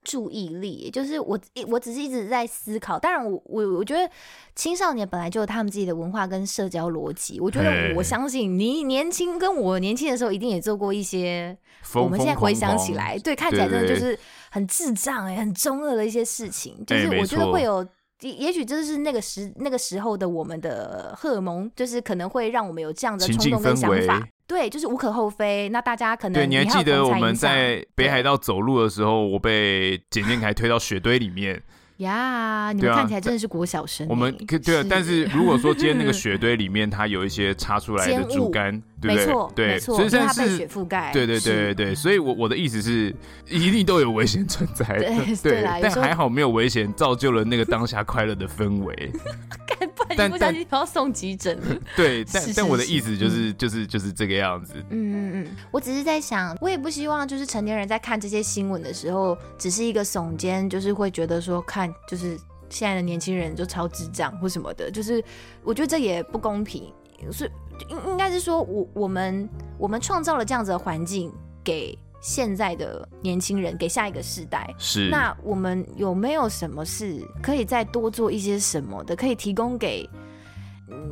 [0.09, 2.99] 注意力，就是我一我只是一直在思考。
[2.99, 4.11] 当然我，我我我觉得
[4.55, 7.39] 青少年本来就有他们自己的文化跟社交逻辑。
[7.39, 11.55] 我觉得我相信你年轻跟我年轻的时候，一定也做过一些。
[11.95, 14.19] 我们现在回想起来，对，看起来真的就是
[14.51, 16.75] 很智障哎、欸，很中二的一些事情。
[16.87, 17.87] 就是我觉得会有，
[18.21, 24.27] 也也许这是那个时那个时候的我们的荷尔蒙，就是可能会让我们有这样的冲动跟想法。
[24.47, 25.69] 对，就是无可厚非。
[25.69, 31.63] 那大家可能对，你还记得我们在北海道走路的时候，我被简建凯推到雪堆里面。
[31.99, 34.07] 呀，你们看起来真的是国小生。
[34.09, 39.79] 我们对啊，但是如果说今天那个 雪堆里面它有一些插出来的竹竿，对不对？
[39.79, 41.11] 对，所以它被雪覆盖。
[41.13, 43.15] 对对对对对，所以我我的意思是，
[43.49, 45.13] 一定都有危险存在的。
[45.43, 49.13] 对，但还好没有危险，造就了那个当下快乐的氛围。
[50.17, 51.59] 但不小心要送急诊。
[51.95, 54.75] 对，但但我的意思就是就是就是这个样子。
[54.91, 61.88] 嗯嗯嗯，我只是在想，我也不希望就是成年人在看这些新闻的时候，只是一个耸肩，就是会觉得说看。
[62.07, 65.23] 就是现在的年轻人就超智障或什么的，就是
[65.63, 66.93] 我觉得这也不公平，
[67.33, 67.51] 是
[67.89, 69.49] 应应该是说我我们
[69.79, 71.33] 我们创造了这样子的环境
[71.65, 74.75] 给现在的年轻人，给下一个世代。
[74.79, 80.09] 是，那我们有没有什么事可以再多做一些什么的，可以提供给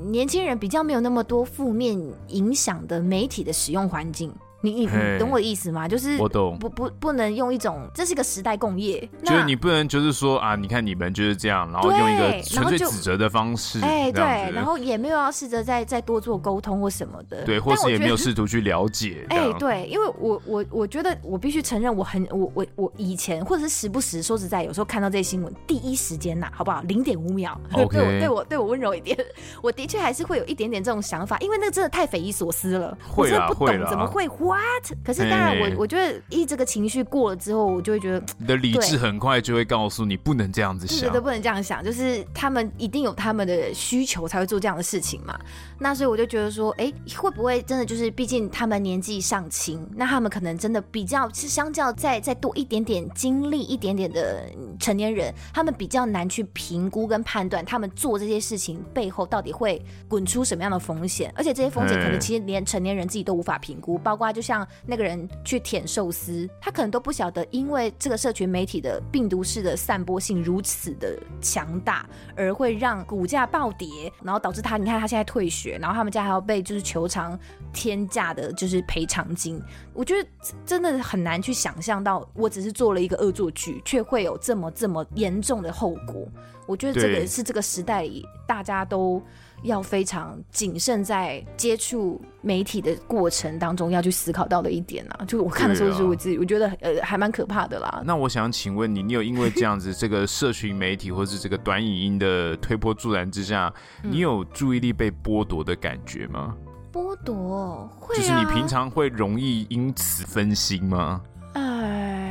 [0.04, 1.96] 年轻人比较没有那么多负面
[2.28, 4.34] 影响的媒体的使用环境？
[4.66, 5.86] 你你懂我的意思吗？
[5.86, 26.80] 就是我懂，不不不能用一种，这是个时代共业，就是你不能就是说啊，你看你们就是这样，然后用一个纯粹指责的方式，哎对，然后也没有要试着再再多做沟通或什么的，对，或是也没有试图去了解， 哎对，因为我我我觉得我必须承认，我很我我我以前或者是时不时说实在，有时候看到这些新闻，第一时间呐，好不好？
[26.82, 29.16] 零点五秒， 对我对我对我温柔一点，
[29.62, 34.26] 我的确还是会有一点点这种想法，因为那个真的太匪夷所思了，我真的不懂怎么会
[34.56, 35.26] what，可是。
[35.28, 45.36] 当然我，我我觉得一这个情绪过了之后，我就会觉得你的理智很快就会告诉你不能这样子想，对对，不能这样想，就是他们一定有他们的需求才会做这样的事情嘛。
[45.80, 54.44] 那所以我就觉得说，哎，会不会真的就是，毕竟他们年纪尚轻，那他们可能真的比较是相较再再多一点点经历一点点的
[54.78, 77.36] 成年人，他们比较难去评估跟判断他们做这些事情背后到底会滚出什么样的风险，而且这些风险可能其实连成年人自己都无法评估，包括就像那个人去舔寿司，他可能都不晓得，因为这个社群媒体的病毒式的散播性如此的强大，而会让股价暴跌，然后导致他，你看他现在退学，然后他们家还要被就是求偿
[77.72, 79.60] 天价的，就是赔偿金。
[79.92, 80.28] 我觉得
[80.64, 86.28] 真的很难去想象到，我只是做了一个恶作剧，却会有这么这么严重的后果。
[86.66, 89.22] 我觉得这个是这个时代里大家都
[89.66, 95.24] 要非常谨慎，在接触媒体的过程当中要去思考到的一点啊。
[95.26, 98.02] 就我看的时候，是我自己我觉得呃还蛮可怕的啦。
[98.04, 106.56] 那我想请问你，你有因为这样子这个社群媒体或是这个短影音的推波助澜之下，你有注意力被剥夺的感觉吗？
[106.92, 111.20] 剥夺会啊，就是你平常会容易因此分心吗？
[111.52, 112.25] 哎。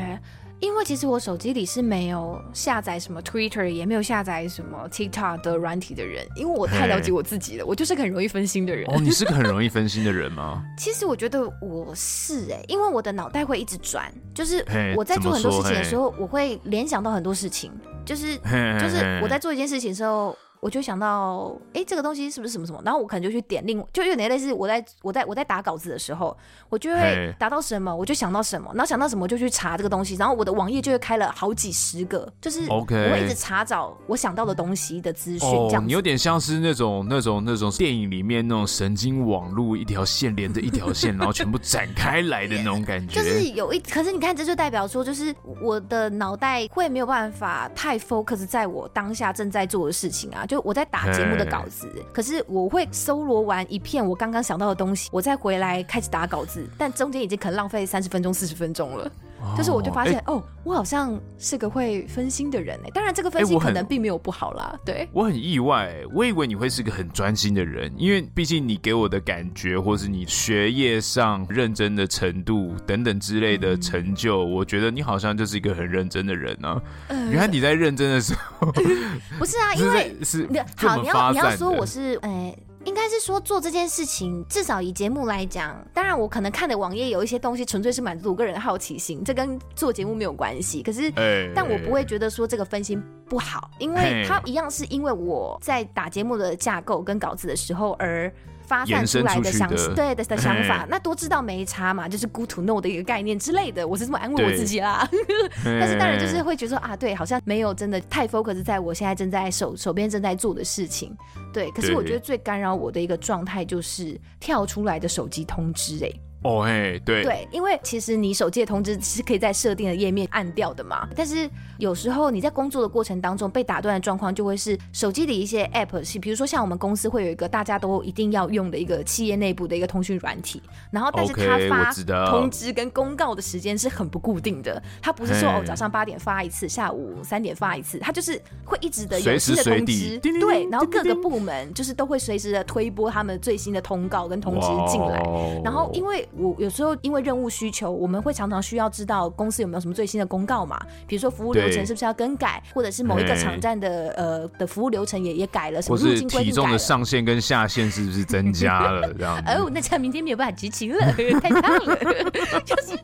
[0.59, 8.89] 因为其实我手机里是没有下载什么 Twitter，也没有下载什么 TikTok 的软体的人，因为我太了解我自己了，我就是个很容易分心的人。
[8.89, 10.63] 哦，你是个很容易分心的人吗？
[10.77, 14.65] 其实我觉得我是哎、欸，因为我的脑袋会一直转，就是
[14.95, 17.71] 我在做很多事情的时候，我会联想到很多事情，
[18.05, 20.35] 就是就是我在做一件事情的时候。
[20.59, 22.81] 我就想到，哎、欸，这个东西是不是什么什么？
[22.83, 26.35] 然后我可能就去点另，就有点类似我在我在我在打稿子的时候，
[26.69, 35.39] 我就会打到什么，我就想到什么，然后想到什么就去查这个东西，然后我的网页就会开了好几十个，就是我会一直查找我想到的东西的资讯。
[35.39, 43.21] 这样、哦，你有点像是那种那种那种电影里面那种神经网络，一条线连着一条线，然后全部展开来的那种感觉。
[43.21, 59.11] 就是有一，可是你看，这就代表说，就是我的脑袋会没有办法太 focus 在我当下正在做的事情啊，就我在打节目的稿子，可是我会搜罗完一片我刚刚想到的东西，我再回来开始打稿子，但中间已经可能浪费三十分钟、四十分钟了。
[59.57, 62.89] 就是我就发现，哦，我好像是个会分心的人哎。
[62.91, 64.77] 当然，这个分心可能并没有不好啦。
[64.85, 76.81] 对，我很意外，我以为你会是个很专心的人，因为毕竟你给我的感觉，或是你学业上认真的程度等等之类的成就，我觉得你好像就是一个很认真的人啊。
[77.09, 78.71] 原来你在认真的时候，
[79.39, 82.55] 不是啊， 因为是好，你要你要说我是哎。
[82.85, 90.81] 应该是说做这件事情，至少以节目来讲，当然我可能看的网页有一些东西，纯粹是满足我个人的好奇心，这跟做节目没有关系。
[90.81, 91.11] 可是，
[91.53, 98.31] 但我不会觉得说这个分心不好，因为它一样是因为我在打节目的架构跟稿子的时候而。
[98.67, 105.07] 发散出来的想对的的想法，那多知道没差嘛，就是 good to know 的一个概念之类的，我是这么安慰我自己啦。
[105.63, 111.15] 但是当然就是会觉得说啊，对，好像没有真的太 focus 在我现在正在手手边正在做的事情。
[111.53, 116.19] 对，可是我觉得最干扰我的一个状态就是跳出来的手机通知、欸，哎。
[116.45, 121.07] 哦嘿，对对，因为其实你手机的通知是可以在设定的页面按掉的嘛。
[121.15, 131.91] 但是有时候你在工作的过程当中被打断的状况，就会是手机里一些 app，是比如说像我们公司会有一个大家都一定要用的一个企业内部的一个通讯软体，然后但是它发
[132.29, 145.23] 通知跟公告的时间是很不固定的，它不是说哦早上八点发一次，下午三点发一次，它就是会一直的有新的通知，对，然后各个部门就是都会随时的推播他们最新的通告跟通知进来，
[145.63, 146.23] 然后因为。
[146.37, 150.79] 我有时候因为任务需求，我们会常常需要知道公司有没有什么最新的公告嘛？
[151.07, 159.13] 比如说服务流程是不是要更改，或者是某一个场站的呃的服务流程也也改了，什么入境规定，体重的上限跟下限是不是增加了？
[159.13, 160.99] 这样 哦，那这样明天没有办法执勤了，
[161.39, 161.95] 太胖了。
[162.65, 162.97] 就是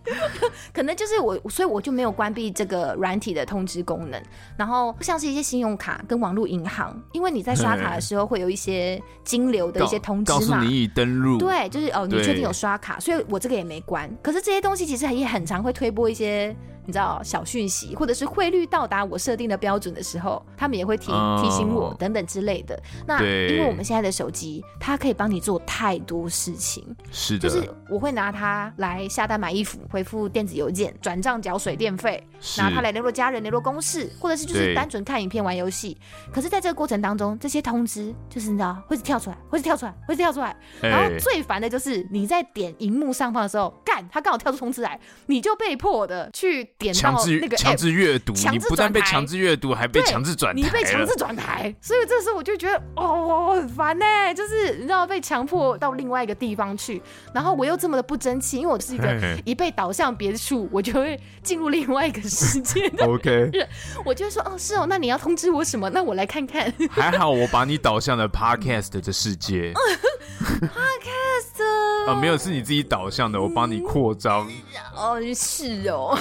[0.74, 4.22] 可能就是我，所以我就没有关闭这个软体的通知功能。
[4.58, 13.11] 然后像是一些信用卡跟网络银行，因为你在刷卡的时候会有一些金流的一些通知嘛，告诉你已登录，对，就是哦，你确定有刷卡，所以。
[13.30, 16.56] 我这个也没关，可是这些东西其实也很常会推播一些。
[16.86, 22.78] 你知道小讯息，或者是汇率到达我设定的标准的时候，他们也会提提醒我等等之类的。
[23.06, 26.84] 那因为我们现在的手机，它可以帮你做太多事情。
[27.12, 32.22] 是的，就是我会拿它来下单买衣服、回复电子邮件、转账缴水电费，
[32.58, 35.98] 拿它来联络家人、联络公事，或者是就是单纯看影片、玩游戏。
[36.32, 40.56] 可是，在这个过程当中，这些通知就是你知道会是跳出来，会是跳出来，会是跳出来。
[40.82, 46.68] 然后最烦的就是你在点荧幕上方的时候，干，它刚好跳出通知来，你就被迫的去。
[46.94, 50.62] 强制强制阅读，你不但被强制阅读，还被强制转台。
[50.62, 54.06] 你被强制转台，所以这时候我就觉得哦，很烦呢。
[54.36, 57.02] 就是你知道被强迫到另外一个地方去，
[57.34, 63.06] 然后我又这么的不争气，因为我是一个一被导向别处，我就会进入另外一个世界的。
[63.06, 63.52] OK，
[64.06, 65.90] 我就会说哦，是哦，那你要通知我什么？
[65.90, 66.74] 那我来看看。
[66.90, 69.74] 还好我把你导向了 Podcast 的世界。
[70.62, 71.62] Podcast。
[72.08, 74.48] 哦，没有，是你自己导向的，我帮你扩张。
[74.96, 76.18] 哦，是哦。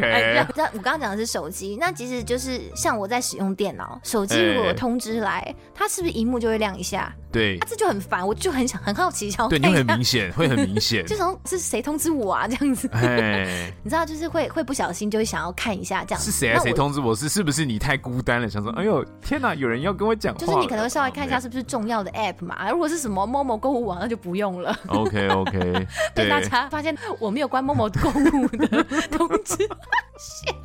[0.00, 0.10] OK。
[0.12, 7.12] 哎，我刚刚讲的是手机，那其实就是像我在使用电脑，手机如果有通知来，它是不是荧幕就会亮一下？
[7.32, 9.48] 对，这就很烦，我就很想很好奇，想。
[9.48, 12.48] 对，你很明显，会很明显， 就从是谁通知我啊？
[12.48, 12.88] 这样子。
[12.92, 16.30] 哎， 你知道，就是会会不小心就会想要看一下这样子。
[16.30, 16.60] 是谁啊？
[16.60, 17.14] 谁通知我？
[17.14, 18.48] 是是不是你太孤单了？
[18.48, 20.40] 想说，哎呦，天哪，有人要跟我讲话。
[20.40, 22.68] 就是你可能会稍微看一下是不是重要的 app 嘛？
[22.70, 24.76] 如果是什么 Momo 购物网，那就不用了。
[24.88, 25.86] OK OK。
[26.14, 29.56] 对大家发现我没有关 Momo 购物的通知，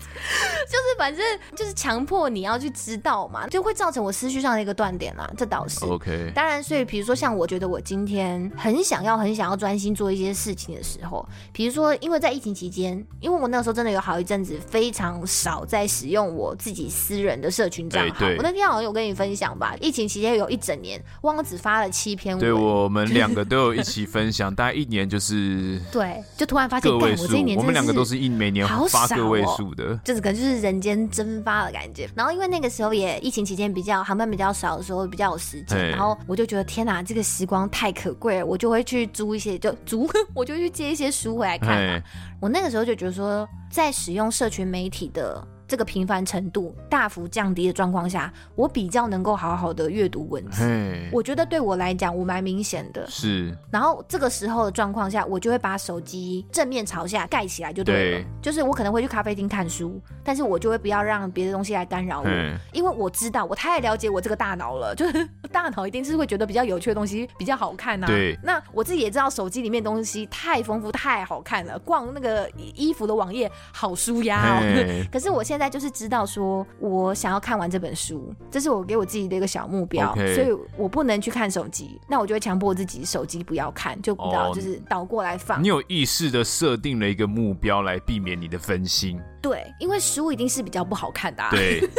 [0.65, 1.23] 就是反正
[1.55, 5.29] 就是强迫你要去知道嘛，就会造成我思绪上的一个断点啦。
[5.37, 6.31] 这倒是 OK。
[6.33, 18.25] 当然，所以比如说像我觉得我今天很想要很想要专心做一些事情的时候，比如说因为在疫情期间，因为我那个时候真的有好一阵子非常少在使用我自己私人的社群账号。
[18.37, 22.39] 我那天好像有跟你分享吧，疫情期间有一整年，忘了只发了七篇文。
[22.39, 28.67] 对，我们两个都有一起分享，大概一年就是 对，就突然发现我这一年我们两个都是一每年
[29.07, 32.09] 发个位数的，哦，就是可能就是人间蒸发的感觉。
[32.15, 42.01] 然后因为那个时候也疫情期间比较航班比较少的时候，比较有时间，然后我就觉得天哪，这个时光太可贵了，我就会去租一些，就租， 我就去借一些书回来看嘛。
[42.39, 45.45] 我那个时候就觉得说，在使用社群媒体的。
[45.67, 50.63] 这个频繁程度大幅降低的状况下，我比较能够好好的阅读文字。
[51.11, 53.05] 我觉得对我来讲，我蛮明显的。
[53.09, 53.51] 是。
[53.71, 58.19] 然后这个时候的状况下，我就会把手机正面朝下盖起来，就对了。
[58.19, 58.25] 对。
[58.41, 62.29] 就是我可能会去咖啡厅看书，但是我就会不要让别的东西来干扰我，
[62.71, 68.05] 因为我知道我太了解我这个大脑了， 就是大脑一定是会觉得比较有趣的东西比较好看呐。
[68.05, 68.37] 对。
[68.43, 74.61] 那我自己也知道，手机里面东西太丰富太好看了，逛那个衣服的网页好舒压哦。
[75.11, 75.54] 可是我现在。
[75.55, 80.35] 现在就是知道说，我想要看完这本书，这是我给我自己的一个小目标，Okay.
[80.35, 85.63] 所以我不能去看手机，那我就会强迫自己手机不要看，就不知道就是倒过来放。
[85.63, 89.17] 你有意识的设定了一个目标来避免你的分心。
[89.49, 91.49] 对，因为书一定是比较不好看的啊。
[91.51, 91.81] 对。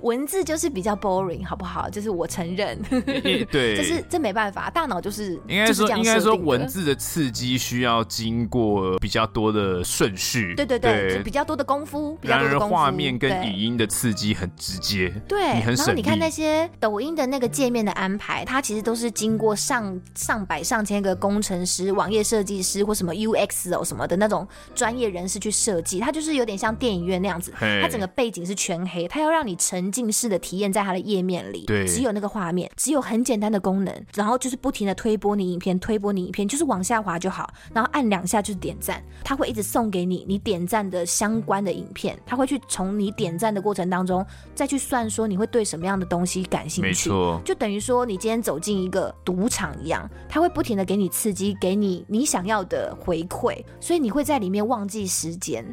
[0.00, 1.90] 文字就是比较 boring，好不好？
[1.90, 2.80] 就是我承认，
[3.50, 12.74] 对，就是这没办法，大脑就是应该说，应该说文字的刺激需要经过比较多的顺序，对对对，比较多的功夫，比较多的功夫。
[12.74, 15.86] 画面跟语音的刺激很直接，对，你很省。
[15.86, 29.56] 然后你看那些抖音的那个界面的安排，它其实都是经过上上百上千个工程师、网页设计师或什么 UX 哦什么的那种专业人士去设计，它就是有点像电影院那样子，它整个背景是全黑，它要让你。
[29.62, 55.64] 沉浸式的体验在它的页面里，对，只有那个画面，只有很简单的功能，然后就是不停的推播你影片，推播你影片，就是往下滑就好，然后按两下就是点赞，它会一直送给你你点赞的相关的影片，它会去从你点赞的过程当中再去算说你会对什么样的东西感兴趣，没错，就等于说你今天走进一个赌场一样，它会不停的给你刺激，给你你想要的回馈，所以你会在里面忘记时间。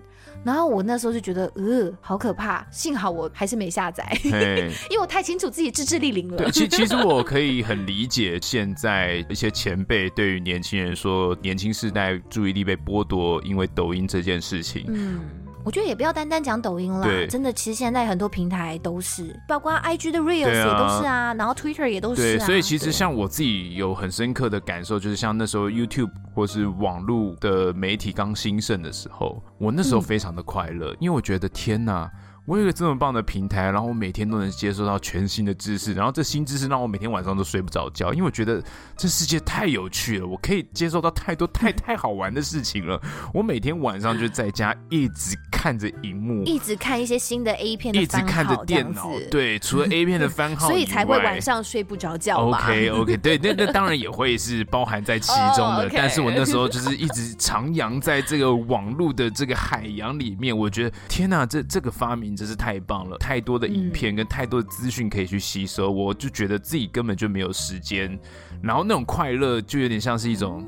[0.43, 2.65] 然后我那时候就觉得，呃，好可怕。
[2.71, 6.37] 幸好我还是没下载， 因为我太清楚自己自制力零了。
[6.37, 14.85] 对，其其实我可以很理解现在一些前辈对于年轻人说，年轻世代注意力被剥夺，因为抖音这件事情。
[14.87, 15.19] 嗯。
[15.63, 22.37] 我觉得也不要单单讲抖音啦，真的，其实现在很多平台都是，包括 IG 的 Reels 也都是啊，然后 Twitter 也都是啊。
[22.37, 32.09] 对，所以其实像我自己有很深刻的感受，就是像那时候 YouTube 或是网络的媒体刚兴盛的时候，我那时候非常的快乐，因为我觉得天哪。
[32.49, 38.59] 我有一个这么棒的平台，然后我每天都能接收到全新的知识，然后这新知识让我每天晚上都睡不着觉，因为我觉得
[38.97, 42.99] 这世界太有趣了，我可以接受到太多太太好玩的事情了。
[43.35, 52.35] 我每天晚上就在家一直看着荧幕，一直看一些新的 A 片的一直看着电脑，对，除了 A 片的番号，所以才会晚上睡不着觉。
[52.49, 55.93] OK OK， 对，那那当然也会是包含在其中的，oh, okay.
[55.95, 62.38] 但是我那时候就是一直徜徉在这个网络的这个海洋里面，我觉得天哪，这这个发明。
[62.39, 63.17] 真是太棒了！
[63.17, 68.17] 太多的影片跟太多的资讯可以去吸收，嗯、我就觉得自己根本就没有时间，
[68.63, 70.65] 然后那种快乐就有点像是一种。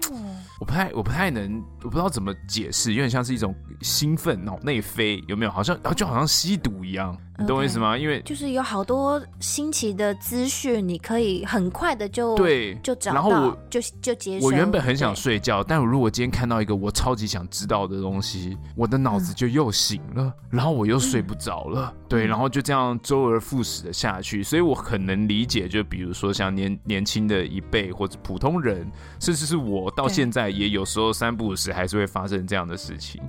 [0.60, 5.50] 我不太，我不太能，我不知道怎么解释，有点像是一种兴奋，脑内啡，有没有？
[5.50, 14.46] 好像，然后就好像吸毒一样，你懂我意思吗因为就是有好多新奇的资讯，你可以很快的就对就找到，然后我就就结束。
[14.46, 24.44] 我原本很想睡觉，但我如果今天看到一个我超级想知道的东西，我的脑子就又醒了，嗯、然后我又睡不着了，嗯、对，然后就这样周而复始的下去。
[24.44, 30.52] 所以我很能理解，就比如说像年年轻的一辈或者普通人，甚至是我到现在。
[30.52, 33.22] 也有时候三不五时还是会发生这样的事情，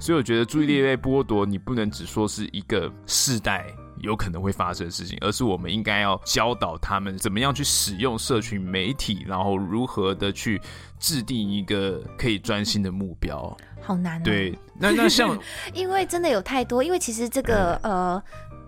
[0.00, 3.66] 所以我觉得注意力被剥夺，你不能只说是一个世代
[3.98, 10.58] 有可能会发生的事情，而是我们应该要教导他们怎么样去使用社群媒体，然后如何的去
[10.98, 13.54] 制定一个可以专心的目标。
[13.82, 14.24] 好难哦。
[14.24, 15.38] 对，那那像，
[15.74, 18.22] 因为真的有太多，因为其实这个、嗯、呃，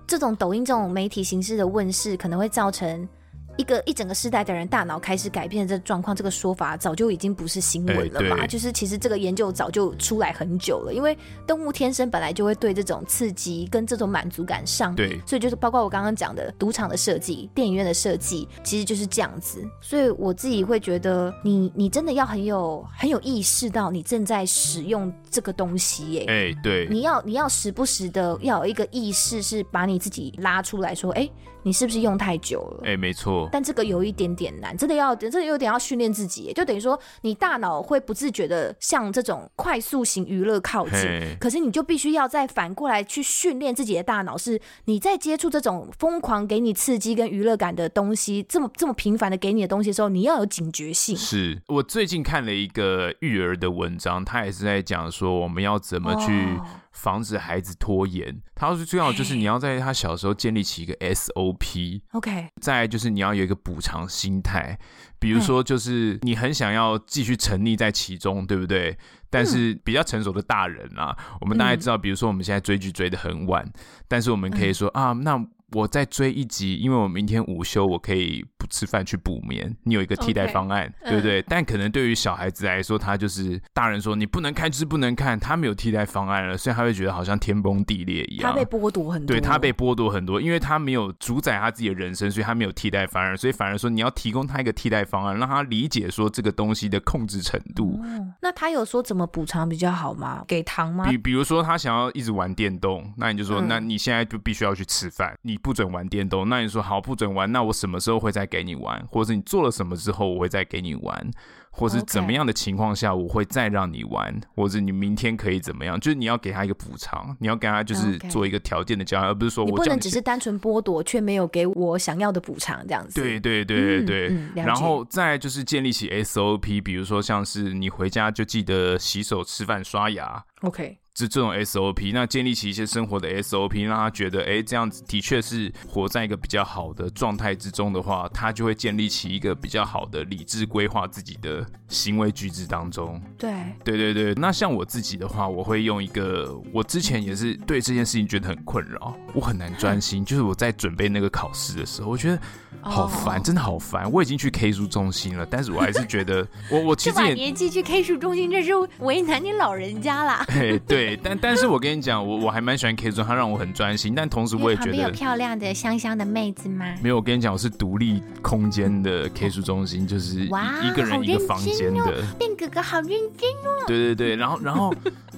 [0.07, 3.09] 这种抖音这种媒体形式的问世，可能会造成。
[3.57, 8.46] 一个一整个世代的人大脑开始改变的这状况，这个说法早就已经不是新闻了吧？
[8.46, 19.62] 就是其实这个研究早就出来很久了，因为动物天生本来就会对这种刺激跟这种满足感上瘾，对，所以就是包括我刚刚讲的赌场的设计、电影院的设计，其实就是这样子。
[19.80, 31.28] 所以我自己会觉得你，你你真的要很有很有意识到你正在使用这个东西耶，哎，对，你要你要时不时的要有一个意识，是把你自己拉出来说，哎。
[31.62, 32.80] 你是不是用太久了？
[32.84, 33.48] 哎、欸，没错。
[33.52, 51.16] 但这个有一点点难，真的要，真的有点要训练自己，就等于说你大脑会不自觉的向这种快速型娱乐靠近，可是你就必须要再反过来去训练自己的大脑，是你在接触这种疯狂给你刺激跟娱乐感的东西，这么这么频繁的给你的东西的时候，你要有警觉性。
[51.16, 56.66] 是我最近看了一个育儿的文章，他也是在讲说我们要怎么去、哦。
[56.93, 64.78] 防止孩子拖延，他说最重要就是你要在他小时候建立起一个 SOP，OK， 再来就是你要有一个补偿心态，
[65.18, 68.97] 比如说就是你很想要继续沉溺在其中，对不对？
[69.30, 73.66] 但是比较成熟的大人啊，我们大概知道，比如说我们现在追剧追得很晚，
[74.07, 75.47] 但是我们可以说啊，那。
[75.72, 79.74] 我再追一集，因为我明天午休，我可以不吃饭去补眠。
[79.84, 81.40] 你有一个替代方案，okay, 对不对？
[81.40, 88.52] 嗯、但可能对于小孩子来说，他就是大人说你不能看就是不能看，他没有替代方案了，所以他会觉得好像天崩地裂一样。
[88.52, 97.98] 他被剥夺很多，对，他被剥夺很多，因为他没有主宰他自己的人生，所以他没有替代方案，所以反而说你要提供他一个替代方案，让他理解说这个东西的控制程度。
[98.04, 100.44] 嗯、那他有说怎么补偿比较好吗？
[100.46, 101.06] 给糖吗？
[101.08, 105.58] 比比如说他想要一直玩电动，那你就说，嗯、那你现在就必须要去吃饭，你。
[105.62, 109.02] 不准玩电动，那你说好不准玩，那我什么时候会再给你玩？
[109.08, 111.30] 或者是你做了什么之后我会再给你玩？
[111.74, 115.98] 或是怎么样的情况下我会再让你玩.或者你明天可以怎么样？
[115.98, 123.18] 就是你要给他一个补偿，你要给他就是做一个条件的交换，而不是说我你不能只是单纯剥夺却没有给我想要的补偿这样子。
[123.20, 130.44] 对对对对对，嗯嗯、然后再就是建立起 SOP，比如说像是你回家就记得洗手、吃饭、刷牙。
[130.60, 130.98] OK。
[131.14, 143.20] 这这种 SOP，那建立起一些生活的 SOP，让他觉得，哎，这样子的确是活在一个比较好的状态之中的话，他就会建立起一个比较好的理智规划自己的行为举止当中。
[143.38, 143.53] 对，
[143.84, 144.34] 对对对。
[144.34, 152.38] 那像我自己的话，我会用一个，我之前也是对这件事情觉得很困扰，我很难专心， 就是我在准备那个考试的时候，我觉得。
[152.84, 154.11] 好烦，真的好烦！
[154.11, 160.45] 我已经去 K 书中心了，但是我还是觉得， 我我其实也年纪去 K 书中心，这是为难你老人家啦。
[160.53, 166.93] 对对，但但是我跟你讲，我我还蛮喜欢 K 书中心，它让我很专心，但同时我也觉得旁边有漂亮的香香的妹子吗？
[167.01, 172.22] 没有，我跟你讲，我是独立空间的 K 书中心，就是一一个人一个房间的。
[172.39, 173.85] 变哥哥好认真哦。
[173.87, 174.95] 对对对，然后然后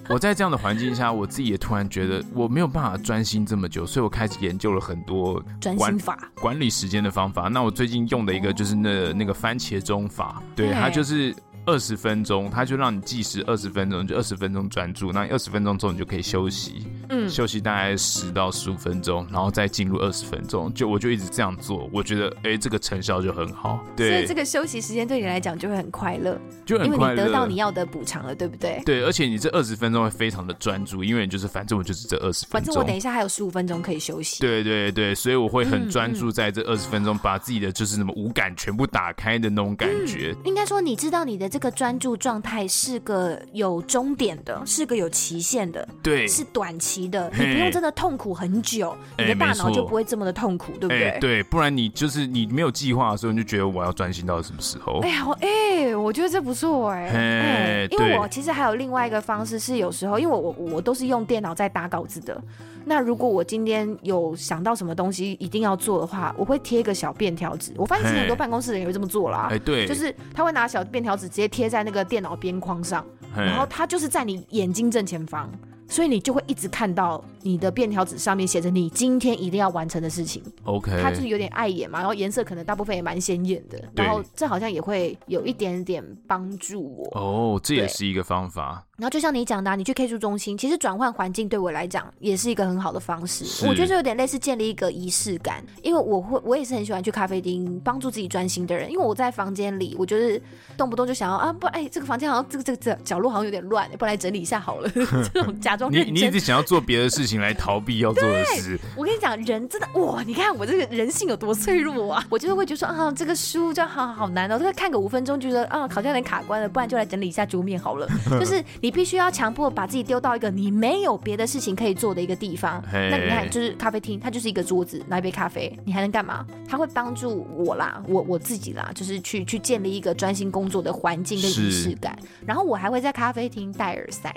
[0.09, 7.49] 我在这样的环境下，我自己也突然觉得我没有办法专心这么久，所以我开始研究了很多专心法、管理时间的方法。
[7.49, 11.35] 那我最近用的一个就是那那个番茄钟法，对，它就是。
[11.67, 15.13] 二十分钟，他就让你计时二十分钟，就二十分钟专注。
[15.13, 20.73] 那二十分钟之后，你就可以休息，嗯，休息大概十到十五分钟，然后再进入二十分钟。
[20.75, 23.85] 就我就一直这样做，我觉得哎、欸，这个成效就很好。
[23.97, 28.83] 对，所以这个休息时间对你来讲就会很快乐，就很快乐，因为你得到你要的补偿了，对不对？
[28.85, 34.41] 对，而且你这二十分钟会非常的专注，因为你就是反正我就是这二十分钟，反正我等一下还有十五分钟可以休息。
[34.41, 40.35] 对对对，所以我会很专注在这二十分钟，把自己的就是什么五感全部打开的那种感觉。
[40.37, 42.35] 嗯、应该说，你知道你的这个专注状。
[42.45, 51.17] 态是个有终点的，是个有期限的，对，是短期的，你不用真的痛苦很久，你的大脑就不会这么的痛苦，对不对？
[51.21, 54.99] 对，不然你就是你没有计划的时候，你就觉得我要专心到什么时候？
[55.01, 62.39] 哎呀，哎，我觉得这不错哎，哎，因为我其实还有另外一个方式是，有时候因为我我我都是用电脑在打稿子的，
[62.85, 67.73] 那如果我今天有想到什么东西一定要做的话，我会贴一个小便条纸。
[67.77, 72.35] 我发现其实很多办公室的人也会这么做啦，哎，对，就是他会拿小便条纸直接贴在那个电脑。
[72.45, 75.49] 边框上，然后它就是在你眼睛正前方，
[75.89, 80.43] 所以你就会一直看到你的便条纸上面写着你今天一定要完成的事情。
[80.65, 87.09] OK，它就是有点碍眼嘛，然后颜色可能大部分也蛮鲜艳的，然后这好像也会有一点点帮助我。
[87.19, 88.85] 哦，这也是一个方法。
[88.97, 93.67] 然后就像你讲的、啊，你去 K 书中心，其实转换环境对我来讲也是一个很好的方式。
[93.67, 98.89] 我觉得这有点类似建立一个仪式感，因为我会，我也是很喜欢去咖啡厅帮助自己专心的人。
[98.89, 100.41] 因为我在房间里，我就是
[100.77, 104.89] 动不动就想要啊，不，哎，这个房间好像这个这个这个、角落好像有点乱，不然来整理一下好了。
[105.35, 108.79] 这种假装认真，你你一直想要做别的事情来逃避要做的事。
[108.97, 112.25] 我跟你讲，人真的哇，你看我这个人性有多脆弱啊！
[112.31, 118.09] 我就是会觉得说啊，这个书就好好难哦，这个看个五分钟，觉得啊，好像有点卡关了，不然就来整理一下桌面好了。
[118.39, 119.71] 就是你必须要强迫。
[119.71, 126.45] 把自己丢到一个你没有别的事情可以做的一个地方那你看，就是咖啡厅，它就是一个桌子，拿一杯咖啡，你还能干嘛？
[126.69, 132.15] 它会帮助我啦，我我自己啦，就是去去建立一个专心工作的环境跟仪式感。
[132.45, 134.31] 然后我还会在咖啡厅戴耳塞。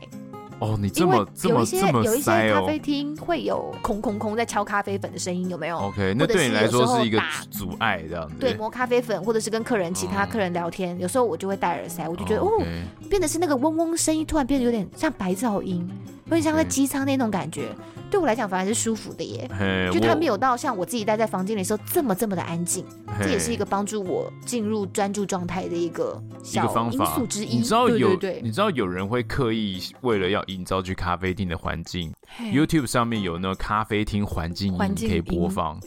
[0.60, 8.36] 哦，你这么这么有一些有一些咖啡厅会有空空空在敲咖啡粉的声音，有没有？OK，那对你来说是一个阻碍，这样子。
[8.40, 12.66] 对，磨咖啡粉，或者是跟客人其他客人聊天，哦、有时候我就会戴耳塞，我就觉得哦，哦，
[13.10, 15.88] 变得是那个嗡嗡声音，突然变得有点像白噪音。
[16.28, 17.70] 有点像在机舱那种感觉，
[18.12, 19.50] 对我来讲反而是舒服的耶。
[19.92, 22.86] 就它没有到像我自己待在房间里的时候这么这么的安静，
[23.20, 27.58] 这也是一个帮助我进入专注状态的一个小因素之一。
[27.58, 35.80] 你知道有，你知道有人会刻意为了要营造去咖啡厅的环境，YouTube 上面有那个咖啡厅环境音可以播放。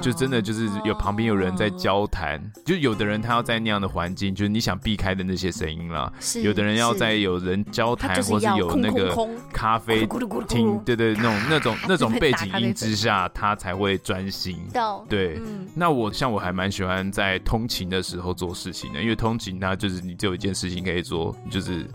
[0.00, 6.12] 就真的就是有旁边有人在交谈，就有的人他要在那样的环境，就是你想避开的那些声音啦。
[6.42, 9.16] 有的人要在有人交谈或是有那个
[9.52, 10.06] 咖啡
[10.46, 14.58] 厅，对对，那种那种 那种背景音之下，他才会专心。
[15.08, 15.40] 对，
[15.74, 21.86] 那我像我还蛮喜欢在通勤的时候做事情的，因为通勤它就是你只有一件事情可以做，就是。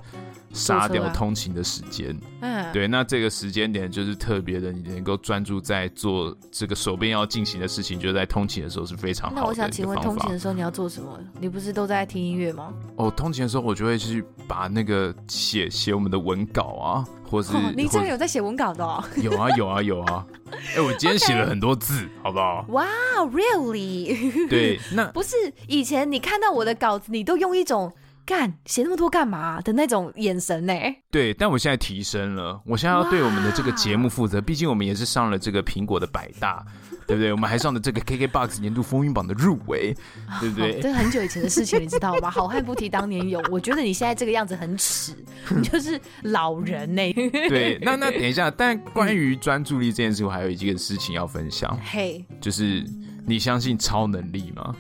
[0.54, 9.42] 杀掉通勤的时间，嗯，对，那这个时间点就是特别的，你能够专注在做这个手边要进行的事情，就在通勤的时候是非常好的。
[9.42, 11.20] 那我想请问，通勤的时候你要做什么？
[11.40, 12.74] 你不是都在听音乐吗？
[12.98, 19.04] 哦，通勤的时候我就会去把那个写写我们的文稿啊，或是、哦、你真的有在写文稿的哦？
[19.22, 20.26] 有啊，有啊，有啊。
[20.52, 22.66] 哎、欸，我今天写了很多字.好不好？
[22.70, 22.86] 哇、
[23.24, 24.50] wow，really？
[24.50, 25.36] 对，那 不是
[25.68, 27.92] 以前你看到我的稿子，你都用一种。
[28.26, 30.74] 干写那么多干嘛的那种眼神呢？
[31.10, 34.40] 对，但我现在提升了，我现在要对我们的这个节目负责。
[34.40, 36.66] 毕竟我们也是上了这个苹果的百大，
[37.08, 37.32] 对不对？
[37.32, 39.96] 我们还上了这个 KKBOX 年度风云榜的入围，
[40.40, 40.80] 对不对？
[40.82, 42.30] 这是很久以前的事情，你知道吗？
[42.30, 43.44] 好汉不提当年勇。
[43.52, 45.14] 我觉得你现在这个样子很耻，
[45.50, 47.14] 你 就是老人呢。
[47.50, 51.78] 对，那那等一下，但关于专注力这件事，我还有一件事情要分享。
[51.84, 52.86] 嘿，就是
[53.26, 54.76] 你相信超能力吗？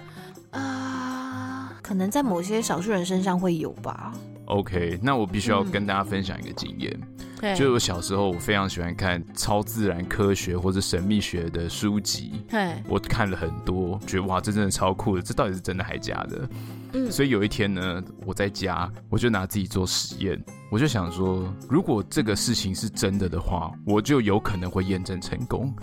[1.92, 4.14] 可能在某些少数人身上会有吧。
[4.46, 6.98] OK，那我必须要跟大家分享一个经验。
[7.42, 12.46] 嗯、就是我小时候，我非常喜欢看超自然科学或者神秘学的书籍。
[12.50, 15.22] 嘿我看了很多，觉得哇，这真的超酷的。
[15.22, 16.50] 这到底是真的还假的？
[16.94, 20.42] 嗯、所以有一天呢，我在家，我就拿自己做实验。
[20.70, 25.76] 我就想说，如果这个事情是真的的话，我就有可能会验证成功。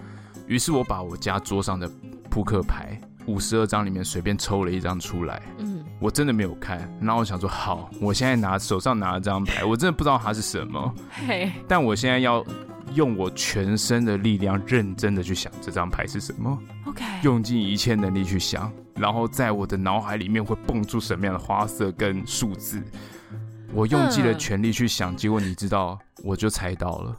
[0.46, 1.86] 于是我把我家桌上的
[2.30, 5.42] 扑克牌五十二张里面随便抽了一张出来。
[5.58, 5.77] 嗯。
[6.00, 10.94] 我真的没有看，然后我想说，好，我现在拿手上拿了这张牌，我真的不知道它是什么，
[11.26, 12.44] 嘿，但我现在要
[12.94, 22.80] 用我全身的力量，认真的去想这张牌是什么，OK，用尽一切能力去想，然后在我的脑海里面会蹦出什么样的花色跟数字，
[23.72, 27.16] 我用尽了全力去想，结果你知道，我就猜到了，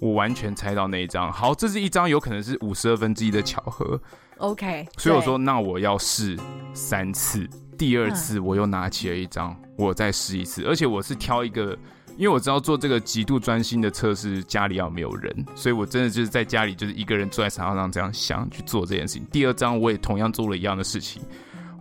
[0.00, 4.00] 我完全猜到那一张，好，这是一张有可能是五十二分之一的巧合
[4.38, 6.38] ，OK，所以我说，那我要试
[6.72, 7.48] 三次。
[7.82, 11.76] 第二次我又拿起了一张，我再试一次，而且我是挑一个，
[12.16, 19.26] 因为我知道做这个极度专心的测试，家里要没有人，所以我真的就是在家里就是一个人坐在沙发上这样想去做这件事情。
[19.32, 21.20] 第二张我也同样做了一样的事情，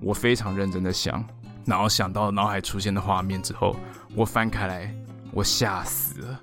[0.02, 1.24] 我非常认真的想，
[1.66, 3.76] 然后想到脑海出现的画面之后，
[4.16, 4.92] 我翻开来，
[5.34, 6.40] 我吓死了，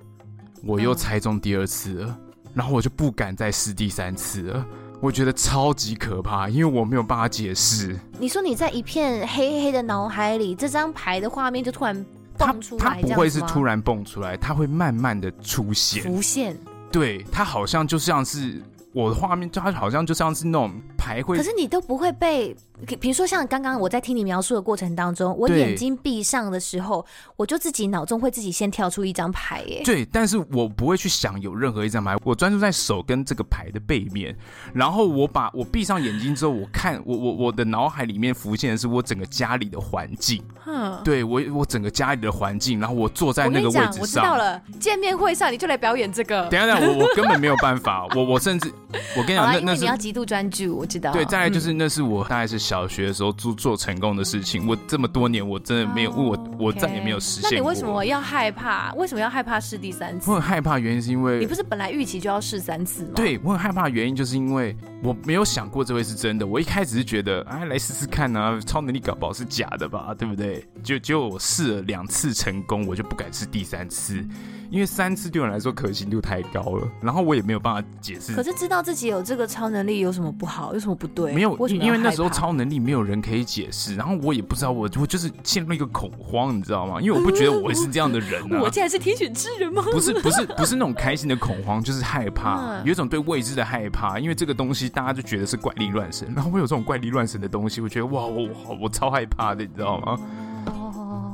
[0.63, 2.17] 我又猜中第二次了，
[2.53, 4.65] 然后我就不敢再试第三次了。
[5.01, 7.97] 我觉得超级可怕，因为我没有办法解释。
[8.19, 12.05] 你说你在一片黑黑的脑海里，这张牌的画面就突然
[12.37, 16.57] 蹦出来，它，它不会是突然蹦出来，它会慢慢的出现、浮现。
[16.91, 18.61] 对，它好像就像是
[18.93, 21.37] 我的画面，就它好像就像是那种牌会。
[21.37, 22.53] 可是你都不会被。
[22.99, 27.05] 比如说，像刚刚我在听你描述的过程当中，我眼睛闭上的时候，
[27.35, 29.81] 我就自己脑中会自己先跳出一张牌，耶。
[29.83, 34.35] 对，但是我不会去想有任何一张牌，我专注在手跟这个牌的背面，
[34.73, 48.71] 然后我把我闭上眼睛之后，我看我我我的脑海里面浮现的是我整个家里的环境，嗯，对我我整个家里的环境，然后我坐在那个位置上，我，我知道了，见面会上你就来表演这个，等一下等下，我我根本没有办法，我我甚至
[49.17, 51.11] 我跟你讲，那那是你要极度专注，我知道。
[51.11, 54.67] 对，再来就是那是我大概是小学的时候做做成功的事情。
[54.67, 57.49] 我这么多年，我真的没有，我我再也没有实现。
[57.49, 58.93] 那你为什么要害怕？
[58.93, 60.29] 为什么要害怕试第三次？
[60.29, 63.13] 我很害怕，原因是因为你不是本来预期就要试三次吗？
[63.15, 66.45] 对，我很害怕的原因就是因为我没有想过这会是真的。
[66.45, 70.63] 我一开始是觉得，哎，来试试看啊，超能力搞不好是假的吧，对不对？
[70.83, 74.23] 就结果我试了两次成功，我就不敢试第三次。
[74.69, 78.35] 因为三次对我来说可行度太高了，然后我也没有办法解释。
[78.35, 80.75] 可是知道自己有这个超能力有什么不好？
[80.75, 81.33] 有什么不对？
[81.33, 86.99] 没有，为因为那时候超能力没有人可以解释，然后我也不知道，我我就是陷入一个恐慌，你知道吗？
[86.99, 88.59] 因为我不觉得我会是这样的人啊。
[88.63, 89.83] 我竟然是天选之人吗？
[89.91, 94.17] 不是，不是，不是那种开心的恐慌，就是害怕，有一种对未知的害怕。
[94.19, 100.19] 因为这个东西大家就觉得是怪力乱神，然后会有这种怪力乱神的东西，我觉得哇，我我我超害怕的，你知道吗？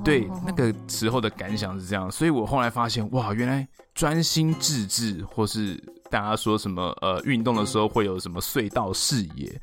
[0.04, 9.60] 对，那个时候的感想是这样，所以我后来发现，哇，原来专心致志，或是大家说什么，呃，运动的时候会有什么隧道视野。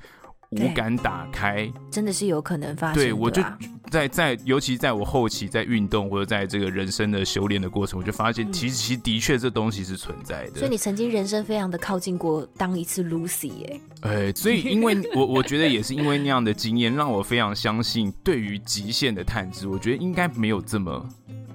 [0.53, 3.03] 五感打开，真的是有可能发生。
[3.03, 3.43] 对，我就
[3.91, 10.59] 在在，尤其在我后期在运动或者在这个人生的修炼的过程，我就发现，其实其实的确这东西是存在的。
[10.59, 13.81] 所以你曾经人生非常的靠近过当一次 Lucy 耶。
[14.03, 21.09] 哎，所以因为 我我觉得也是因为那样的经验，让我非常相信，对于极限的探知，我觉得应该没有这么。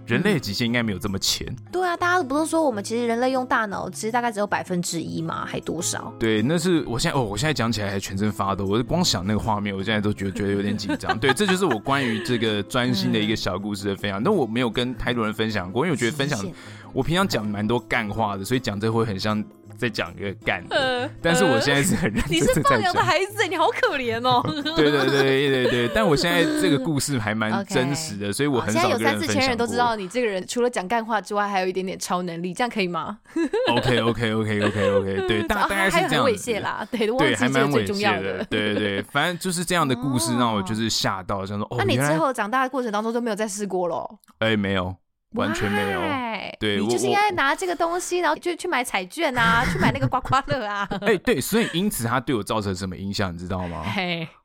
[0.07, 1.45] 人类的极限应该没有这么浅。
[1.71, 6.13] 对啊，大家不是说我们其实人类用大脑，其实大概只有百分之一嘛，还多少？
[6.17, 8.65] 对，那是我现在哦，我现在讲起来还全身发抖。
[8.65, 11.15] 我光想那个画面，我现在都觉得觉得有点紧张。
[11.19, 14.23] 对，这就是我关于这个专心的一个小故事的分享。
[14.23, 16.39] 那我没有跟太多人分享过，因为我觉得分享，
[16.93, 19.43] 我平常讲蛮多干话的，所以讲这会很像。
[19.77, 22.31] 再讲一个干的，但是我现在是很认真。
[22.31, 24.41] 你是放羊的孩子，你好可怜哦。
[24.75, 28.81] 对对对对对对，但我现在这个故事还蛮真实的，所以我很少。
[28.81, 33.19] 现在有三四千人都知道你这个人除了讲干话之外，还有一点点超能力，这样可以吗
[33.69, 36.25] ？OK OK OK OK OK，对，大概是这样。
[36.25, 38.43] 猥亵啦，对对，还蛮猥亵的。
[38.49, 41.75] 对对对，反正就是这样的故事让我就是吓到，想说哦。
[41.77, 44.09] 那你之后长大的过程当中就没有再试过了？
[44.39, 44.95] 哎，没有。
[45.37, 46.01] 完全没有，
[46.59, 50.87] 对，你就是应该拿这个东西，然后就去买彩券啊，去买那个刮刮乐啊。
[51.01, 53.85] 哎，对，所以因此它对我造成什么影响，你知道吗？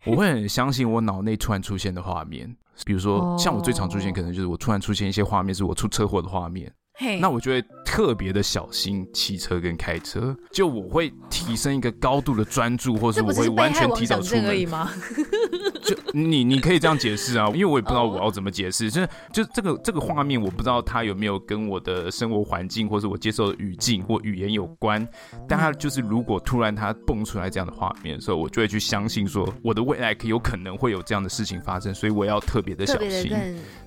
[0.04, 6.72] 我会很相信我脑内突然出现的画面，比如说像我最常出现，可能就是我突然出现一些画面，是我出车祸的画面。
[7.20, 14.52] 那我就会特别的小心骑车跟开车，就我会提升一个高度的专注，或是我会完全提早出门。
[15.82, 25.06] 就你你可以这样解释啊，因为我也不知道我要怎么解释，就是就这个这个画面，我不知道它有没有跟我的生活环境或是我接受的语境或语言有关，
[25.48, 33.32] 但它就是如果突然它蹦出来这样的画面的时候，我就会去相信说我的未来可有可能会有这样的事情发生，所以我要特别的小心。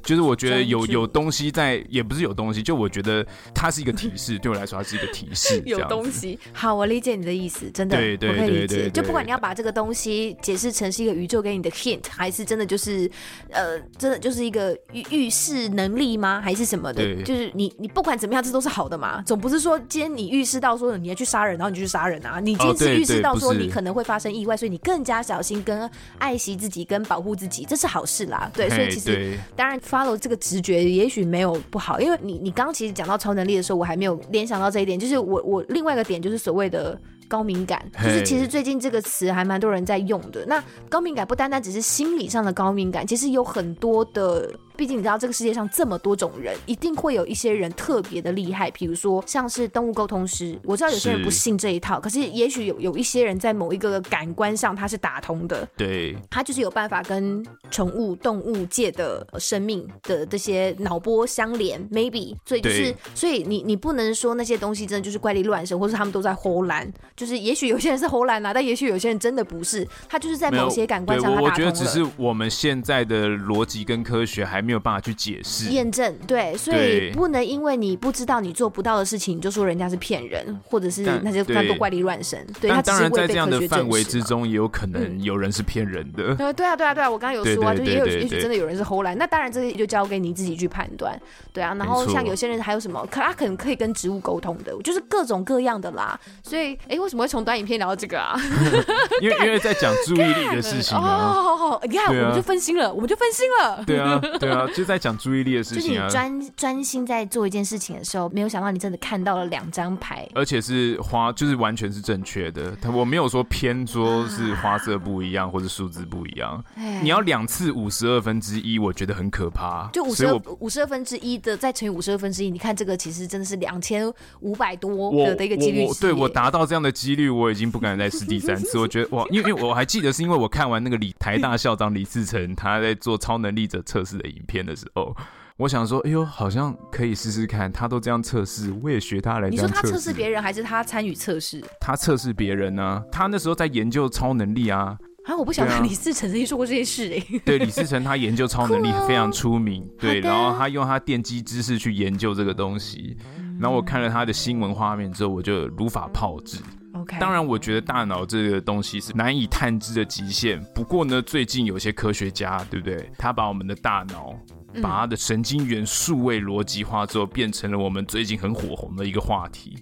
[0.04, 3.26] 就是我觉得有有东西在，也不是有东西，就我觉得
[3.56, 5.62] 它是一个提示，对我来说它是一个提示。
[5.66, 8.90] 有东西，好，我理解你的意思，真的，对对对对，我可以理解。
[8.90, 13.10] 就不管你要把这个东西解释成是一个宇宙给你的 hint，还是真的就是
[13.52, 16.42] 呃，真的就是一个预预示能力吗？
[16.44, 17.22] 还是什么的？
[17.24, 19.22] 就是你你不管怎么样，这都是好的嘛。
[19.22, 22.40] 总不是说今天你预示到说你要去杀人，然后你就去杀人啊。
[22.40, 28.50] 你今天是预示到说你可能会发生意外，所以你更加小心、跟爱惜自己、跟保护自己，这是好事啦。
[28.54, 29.76] 对，所以其实当然。
[29.86, 36.99] follow 这个直觉也许没有不好，因为你你刚刚其实讲到超能力的时候，我还没有联想到这一点，就是我我另外一个点就是所谓的。
[37.28, 40.45] 高敏感，就是其实最近这个词还蛮多人在用的。
[40.45, 44.51] 那高敏感不单单只是心理上的高敏感，其实有很多的。
[44.78, 48.69] 毕竟你知道这个世界上这么多种人，一定会有一些人特别的厉害。
[48.71, 55.65] 比如说像是动物沟通师，我知道有些人不信这一套，是可是也许有有一些人在某一个感官上他是打通的。
[55.78, 61.82] 对，他就是有办法跟宠物、动物界的生命的这些脑波相连。
[61.89, 66.91] Maybe，所以就是，所以你你不能说那些东西真的就是怪力乱神，或是他们都在唬烂。
[67.16, 71.34] 就是也许有些人是唬烂啦，但也许有些人真的不是，他就是在某些感官上。
[71.41, 76.13] 我觉得只是我们现在的逻辑跟科学还没有办法去解释、验证。
[76.28, 82.45] 对，所以不能因为你不知道你做不到的事情，你就说人家是骗人，或者是那些那都怪力乱神。
[82.59, 86.36] 对，他当然在这样的范围之中，也有可能有人是骗人的。
[86.53, 89.18] 对啊，对啊，对啊，我刚刚有说啊，就也有也许真的有人是唬烂。
[89.18, 91.18] 那当然这个就交给你自己去判断。
[91.53, 96.20] 对啊，然后像有些人还有什么，可他可能可以跟植物沟通的，就是各种各样的啦。
[96.43, 98.36] 所以，哎，为什么会从短影片聊到这个啊？
[99.22, 101.32] 因为因为在讲注意力的事情啊。
[101.34, 103.84] 好好好，你看我们就分心了，我们就分心了。
[103.86, 106.08] 对啊，对啊，就在讲注意力的事情啊。
[106.10, 112.76] 就是你专专心在做一件事情的时候，没有想到你真的看到了两张牌，而且是花，就是完全是正确的。
[112.82, 116.64] 他我没有说偏说是花色不一样或者数字不一样。
[117.03, 119.88] 你要两次五十二分之一，我觉得很可怕。
[119.93, 125.86] 就五十二五十二分之一的再乘以五十二分之一，你看这个其实真的是两千五百多的的一个几率。
[126.01, 128.80] 对我达到这样的几率我已经不敢再试第三次。
[128.80, 135.16] 我觉得哇，因为我还记得是因为我看完那个李台大校长李自成他在做超能力者测试的影片的时候，
[135.58, 137.72] 我想说，哎呦，好像可以试试看。
[137.72, 139.50] 他都这样测试，我也学他来。
[139.50, 141.64] 你说他测试别人还是他参与测试？
[141.80, 143.04] 他测试别人呢、啊？
[143.12, 144.98] 他那时候在研究超能力啊。
[145.26, 147.39] 啊，我不晓得李自成曾经说过这些事哎。
[147.43, 153.18] 对，李自成他研究超能力非常出名，对，然后他用他电机知识去研究这个东西。
[153.60, 156.58] 然后我看了他的新闻画面之后，我就如法炮制。
[156.96, 160.64] OK，当然我觉得大脑这个东西是难以探知的极限。
[160.74, 163.12] 不过呢，最近有些科学家，对不对？
[163.18, 164.34] 他把我们的大脑，
[164.82, 169.78] 把他的神经元数位逻辑化之后，变成了我们最近很火红的一个话题。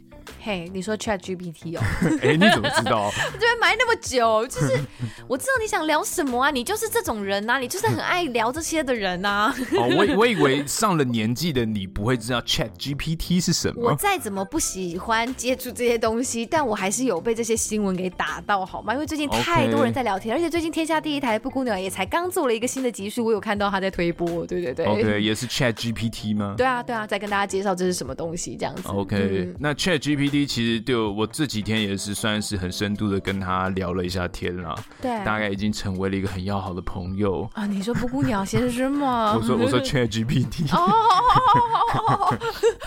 [0.46, 1.82] 嘿，hey, 你说 Chat GPT 哦？
[2.22, 3.06] 哎、欸，你怎么知道？
[3.32, 4.78] 我这边埋那么久，就是
[5.26, 6.52] 我知道你想聊什么啊？
[6.52, 9.56] 你就是这种人呐、啊，你就是很爱聊这些的人呐、啊。
[9.80, 13.92] 哦，我我以为上了年纪的你不会知道 Chat GPT 是什么。
[13.92, 18.94] 我再怎么不喜欢接触这些东西，但我还是有被这些新闻给打到，好吗？
[18.94, 20.40] 因为最近太多人在聊天，Okay.
[20.40, 24.46] 而且最近天下第一台布谷鸟也才刚做了一个新的集数，我有看到他在推播。
[24.46, 26.56] 对对对，OK，也是 Chat GPT 吗？
[26.58, 28.82] 对啊对啊，再跟大家介绍这是什么东西，这样子。
[28.90, 30.33] OK，、嗯、那 Chat GPT。
[30.46, 37.66] 其实对我这几天也是算是很深度的跟他聊了一下天了，对，大概已经成为了一个很要好的朋友啊。
[37.66, 39.36] 你说布谷鸟先生吗？
[39.38, 40.80] 我说我说 Chat GPT，哦
[41.96, 42.38] 哦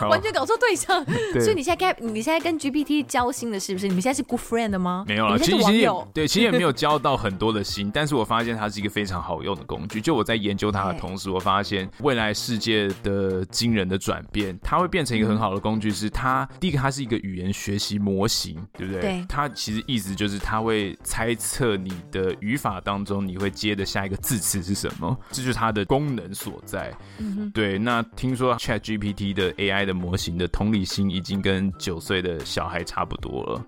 [0.00, 1.04] 哦 完全搞错对象。
[1.40, 3.86] 所以你现在该你现在跟 GPT 交心了是不是？
[3.88, 5.04] 你们现在是 good friend 的吗？
[5.06, 10.00] 没有了，其实其实对，其实也没有交到很多的心，但是我发现它是一个非常好用的工具。
[10.00, 15.90] 就我在研究它的同时，我发现未来世界的惊人的转变，它会变成一个很好的工具。
[15.90, 19.00] 是它第一个，它是一个语言学习模型，对不对？
[19.00, 19.26] 对。
[19.28, 26.92] 它其实意思就是，它会猜测你的语法当中你会接的下一个字词是什么，这就是它的功能所在。
[27.18, 27.50] 嗯。
[27.52, 27.78] 对。
[27.78, 33.66] 那听说 ChatGPT 的 AI 的模型的同理心已经跟九岁的小孩差不多了。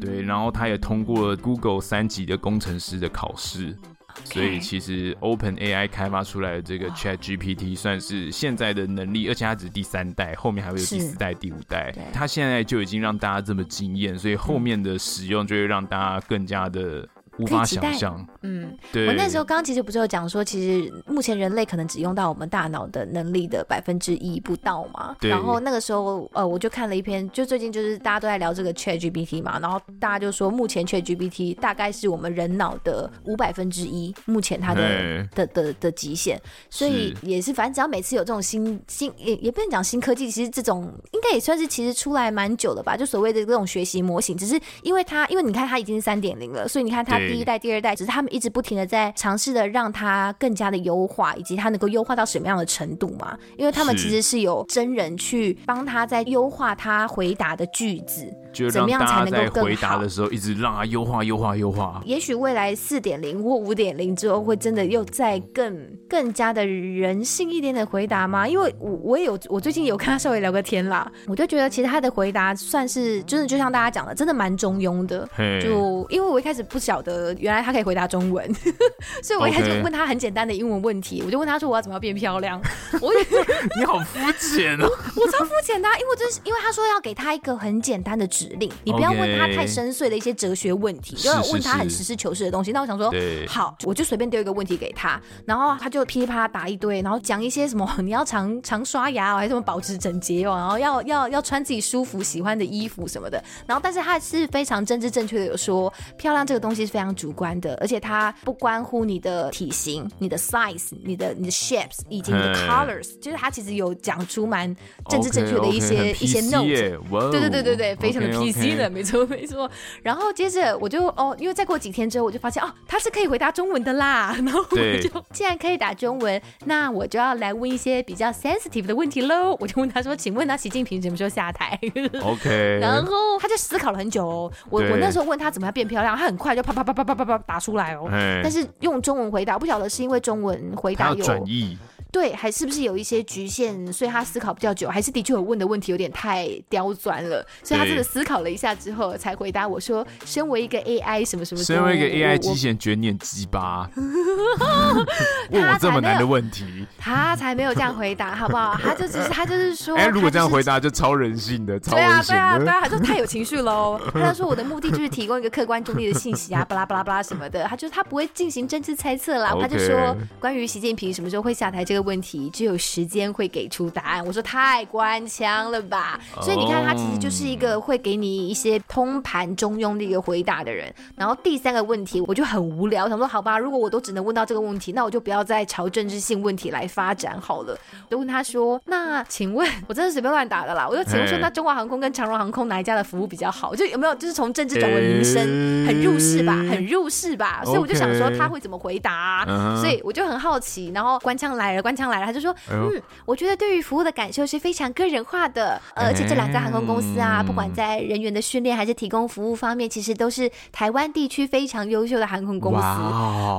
[0.00, 0.22] 对。
[0.22, 3.76] 然后它也通过了 Google 三级的工程师的考试。
[4.24, 11.94] 所以其实 Open AI 开发出来的这个 Chat GPT 算是现在的能力，而且它只是第三代，后面还会有第四代、第五代。
[12.12, 17.08] 它现在就已经让大家这么惊艳，所以后面的使用就会让大家更加的。
[17.38, 19.06] 无法想象，嗯，对。
[19.06, 25.16] 我那时候刚刚其实不是有讲说，其实目前人类可能只用到我们大脑的能力的百分之一不到嘛。
[25.18, 25.30] 对。
[25.30, 36.38] 然后那个时候，呃，我就看了一篇，就最近就是大家都在聊这个 ChatGPT 嘛，然后大家就说，目前 ChatGPT 大概是我们人脑的五百分之一，目前它的的的的，的极限。
[36.68, 42.94] 所以也是，反正只要每次有这种新新，也也不能讲新科技，其实这种应该也算是其实出来蛮久了吧。
[42.94, 47.22] 就所谓的这种学习模型，只是因为它，因为你看它已经是三点零了，所以你看它。
[47.32, 53.36] 第一代、第二代，只是他们一直不停的在尝试的让它更加的优化，以及它能够优化到什么样的程度嘛？
[53.56, 58.26] 因为他们其实是有真人去帮他在优化他回答的句子，
[58.70, 59.68] 怎么样才能够更好？
[59.70, 62.02] 回答的时候一直让他优化、优化、优化。
[62.04, 68.46] 也许未来四点零或五点零之后，会真的又再更更加的人性一点的回答吗？
[68.46, 75.28] 因为我我也有，我最近有跟他稍微聊个天啦，我就觉得其实他的回答算是，就是就像大家讲的，真的蛮中庸的。
[75.62, 77.11] 就因为我一开始不晓得。
[77.12, 78.50] 呃，原来他可以回答中文，
[79.22, 82.58] 所以我一开始问他很简单的英文问题.我就问他说我要怎么样变漂亮？
[83.02, 83.12] 我
[83.78, 92.72] 你好肤浅哦，我超肤浅的，因为真是因为他说要给他一个很简单的指令，你不要问他太深邃的一些哲学问题，就要问他很实事求是的东西。
[92.72, 93.12] 那我想说，
[93.46, 107.01] 好，我就随便丢一个问题给他，然后他就噼里啪啦答一堆，然后讲一些什么你要常常刷牙哦，还是什么保持整洁哦，然后要要要穿自己舒服喜欢的衣服什么的，然后但是他是非常政治正确的，有说漂亮这个东西是非常。
[107.02, 114.72] 非常主观的，而且它不关乎你的体型、你的 size、你的你的 shapes 以及你的 colors，就是它其实有讲出蛮
[115.08, 117.32] 政治正确的一些一些 note。
[117.32, 119.68] 对对对对对，非常的 PC 的.没错没错。
[120.00, 124.36] 然后接着我就哦，因为再过几天之后，我就发现哦，它是可以回答中文的啦。
[124.46, 129.56] 然后我就既然可以打中文，那我就要来问一些比较 sensitive 的问题喽。
[129.58, 131.76] 我就问他说：“请问他习近平什么时候下台
[132.22, 132.78] ？”OK。
[132.80, 134.52] 然后他就思考了很久哦。
[134.70, 136.91] 我我那时候问他怎么样变漂亮，他很快就啪啪啪。
[136.92, 138.08] 叭叭叭叭打出来哦，
[138.42, 141.78] 但是用中文回答，不晓得是因为中文回答有转译。
[142.12, 153.88] 对，还是不是有一些局限，所以他思考比较久，还是的确我问的问题有点太刁钻了，所以他真的思考了一下之后才回答我说：“身为一个 AI 什么什么，身为一个 AI 机器人绝念鸡巴，
[155.50, 158.76] 问我这么难的问题，他才没有这样回答，好不好？
[158.82, 163.98] 他就只是他就是说， 哎，如果这样回答就超人性的，超人性的，对啊对啊对啊，他就太有情绪喽。
[164.12, 169.56] 他说我的目的就是提供一个客观中立的信息啊，巴拉巴拉巴拉什么的，他就他不会进行政治猜测啦。
[169.58, 172.01] 他就说关于习近平什么时候会下台这个。
[172.02, 174.24] 问题，只有时间会给出答案。
[174.26, 176.20] 我说太官腔了吧？
[176.40, 180.92] 所以你看，他其实就是一个会给你一些通盘中庸的一个回答的人。
[181.16, 187.78] 然后第三个问题，我就很无聊，想说好吧，如果我都只能问到这个问题，那我就不要再朝政治性问题来发展好了。
[188.10, 193.74] 就问他说：“那请问，我真的随便乱打的啦。”我就请问说：“那中华航空跟长荣航空哪一家的服务比较好？
[193.74, 195.42] 就有没有就是从政治转为民生，
[195.86, 200.90] 很入世吧，很入世吧？”所以我就想说他会怎么回答啊，所以我就很好奇。
[200.94, 212.78] 然后官腔来了，官腔来了，他就说：“嗯，我觉得对于服务的感受是非常个人化的，而且这两家航空公司啊，不管在人员的训练还是提供服务方面，其实都是台湾地区非常优秀的航空公司。”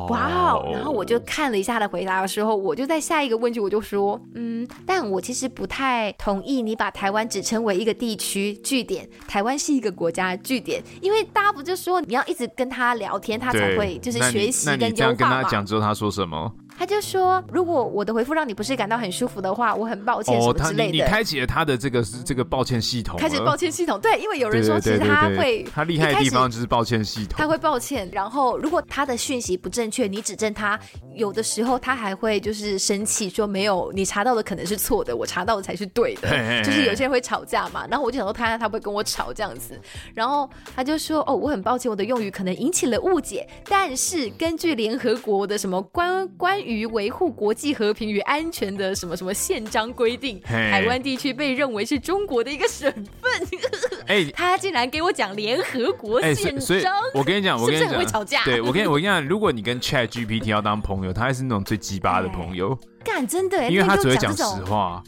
[0.10, 0.70] 哇哦！
[0.72, 16.52] 然后我就看了一下他的回答的时候，我就在下一个问句我就说：“嗯，但我其实不太同意你把台湾只称为一个地区据点，台湾是一个国家据点，因为大家不就说你要一直跟他聊天，他才会就是学习跟优化嘛。”那你这样跟他讲之后，他说什么？
[16.78, 20.84] 他就说，如果我的回复让你不是感到很舒服的话，我很抱歉什么之类的。
[20.84, 24.00] 哦、你，你开启了他的这个这个抱歉系统，开启抱歉系统。
[24.00, 28.10] 对，因为有人说其实他会，他厉害的地方就是抱歉系统，他会抱歉。
[28.12, 30.80] 然后如果他的讯息不正确，你指正他，
[31.16, 36.30] 有的时候他还会就是生气，说没有，你查到的可能是错的，我查到的才是对的。
[36.30, 39.80] 嘿嘿嘿，就是有些人会吵架嘛，然后我就想说他他不会跟我吵这样子，
[40.14, 47.54] 然后他就说哦，我很抱歉，我的用语可能引起了误解，但是根据联合国的什么关关于维护国。
[47.54, 53.48] 际和平与安全的什么什么宪章规定，台湾地区被认为是中国的一个省份。
[54.08, 58.44] 哎，他竟然给我讲联合国宪章，我跟你讲，我跟你讲，会吵架？
[58.44, 62.78] 对，我跟你我跟你讲，如果你跟 Chat GPT 要当朋友，他还是那种最鸡巴的朋友。
[63.06, 65.04] 干，真的，因为他只会讲实话。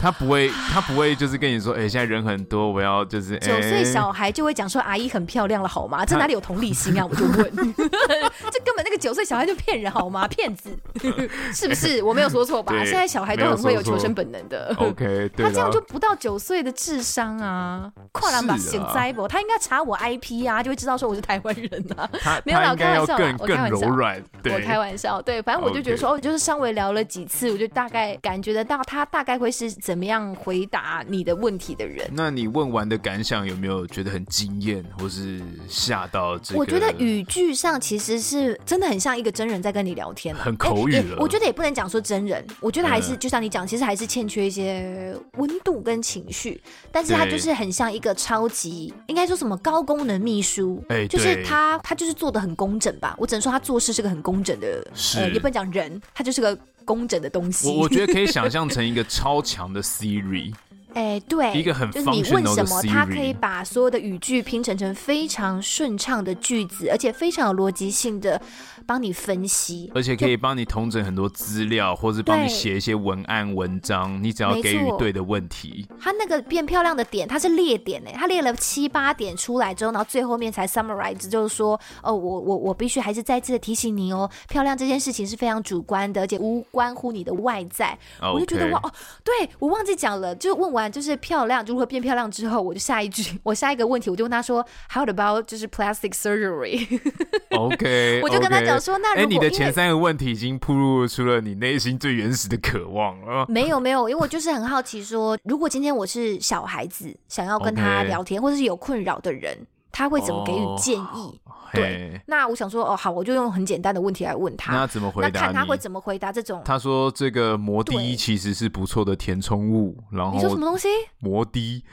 [0.00, 6.04] 他不会，他不会，就是跟你说， 哎、欸，现在人很多，我要就是、欸、九岁小孩就会讲说阿姨很漂亮了，好吗？
[6.04, 7.06] 这哪里有同理心啊？
[7.06, 10.28] 我就问， 这根本那个九岁小孩就骗人，好吗？
[10.28, 10.70] 骗子，
[11.52, 12.02] 是不是？
[12.02, 12.74] 我没有说错吧？
[12.84, 14.74] 现在小孩都很会有求生本能的。
[14.78, 17.90] OK，他这样就不到九岁的智商啊！
[18.12, 19.26] 跨栏把醒栽不？
[19.26, 22.08] 他应该查我 IP 啊，就会知道说我是台湾人啊。
[22.20, 24.22] 他没有啦，我开玩笑，更我开玩笑，更柔软。
[24.44, 25.22] 我开玩笑。
[25.22, 29.74] 对，反正我就觉得说，哦，就是稍微聊了几次，我就大概感觉得到他大概会是。
[29.86, 32.10] 怎么样回答你的问题的人？
[32.12, 36.58] 那你问完的感想有没有觉得很惊艳，或是吓到这个？
[36.58, 41.14] 我觉得语句上其实是真的很像一个真人在跟你聊天，很口语了。
[41.14, 46.60] 欸，我觉得也不能讲说真人，我觉得还是、嗯、就像你讲，其实还是欠缺一些温度跟情绪。
[46.90, 53.14] 但是他就是很像一个超级，应该说什么高功能秘书，欸、就是他他就是做的很工整吧。
[53.18, 56.58] 我只能说他做事是个很工整的，是、呃、也不能讲人，他就是个。
[56.86, 60.54] 工整的东西，我我觉得可以想象成一个超强的 Siri。
[60.96, 68.40] 哎，对，一个很就是你问什么，它可以把所有的语句拼成成非常顺畅的句子，而且非常有逻辑性的
[68.86, 74.18] 帮你分析，而且可以帮你统整很多资料，或是帮你写一些文案文章。
[74.24, 87.98] 你只要给予对的问题，他那个变漂亮的点，它是列点哎，它列了七八点出来之后，然后最后面才 summarize，就是说，哦，我我我必须还是再次的提醒你哦，漂亮这件事情是非常主观的，而且无关乎你的外在。
[88.22, 88.90] 我就觉得哇哦，
[89.22, 90.85] 对我忘记讲了，就问完。
[90.90, 98.20] 就是漂亮，如何变漂亮之后，我就下一句，我下一个问题，我就问他说，How about 就是 plastic surgery？OK，okay.
[98.22, 103.46] 我就跟他讲说，那如果、欸、你的前三个问题已经铺露出了你内心最原始的渴望了。
[103.48, 108.42] 没有没有，因为我就是很好奇说，如果今天我是小孩子，想要跟他聊天，Okay.
[108.42, 109.56] 或者是有困扰的人，
[109.96, 111.40] 他会怎么给予建议？
[111.44, 115.28] 哦对，那我想说，哦，好，我就用很简单的问题来问他，那怎么回答？
[115.28, 116.62] 那看他会怎么回答这种。
[116.64, 120.88] 他说这个摩的其实是不错的填充物，然后你说什么东西？
[121.18, 121.84] 摩的。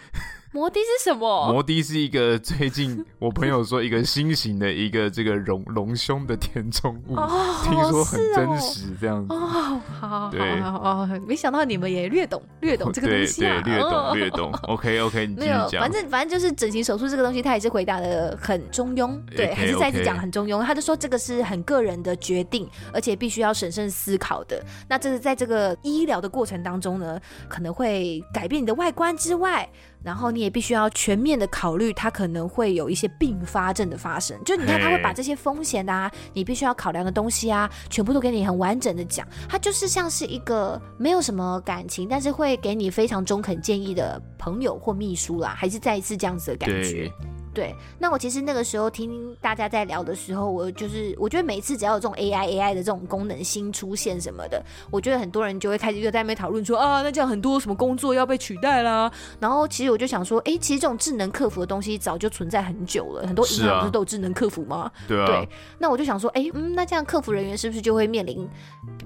[0.54, 1.52] 摩的是什么？
[1.52, 9.34] 摩的是一个最近我朋友说一个新型的一个这个隆隆胸的填充物，哦、听说很真实这样子。
[9.34, 14.52] 哦，好，对，哦，没想到你们也略懂略懂 这个东西啊，对，对，略懂略懂。
[14.70, 15.82] OK OK，你继续讲。
[15.82, 20.62] 反正反正就是整形手术这个东西，他也是回答的很中庸，对，okay, 还是再次讲很中庸。
[20.62, 24.64] 他就说这个是很个人的决定，而且必须要审慎思考的。
[24.88, 29.68] 那这是在这个医疗的过程当中呢，可能会改变你的外观之外。
[30.04, 34.38] 然后你也必须要全面的考虑，它可能会有一些并发症的发生。
[34.44, 39.28] 就你看，他会把这些风险啊，你必须要考量的东西啊，全部都给你很完整的讲。
[39.48, 47.10] 他就是像是一个没有什么感情，但是会给你非常中肯建议的朋友或秘书啦，还是再一次这样子的感觉。
[47.54, 59.12] 对，那我其实那个时候听大家在聊的时候，我就是我觉得每次只要有这种 AI AI 的这种功能新出现什么的，我觉得很多人就会开始又在那边讨论说啊，那这样很多什么工作要被取代啦。
[59.40, 64.92] 然后其实我就想说，哎，其实这种智能客服的东西早就存在很久了，很多银行不是都有智能客服吗？
[65.08, 65.26] 对啊。
[65.28, 65.48] 对，
[65.78, 68.50] 那我就想说，哎，嗯，那这样客服人员是不是就会面临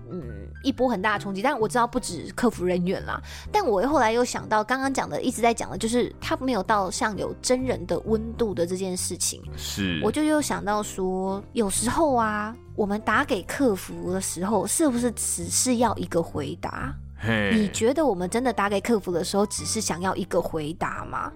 [0.10, 0.24] 嗯
[0.64, 1.42] 一波很大的冲击？
[1.42, 3.22] 但我知道不止客服人员啦，
[3.52, 17.52] 但我后来又想到刚刚讲的，一直在讲的就是他没有到像有真人的温度的这件事情，是，我就又想到说，有时候啊，我们打给客服的时候，是不是只是要一个回答？Hey.
[17.52, 21.32] 你觉得我们真的打给客服的时候，只是想要一个回答吗？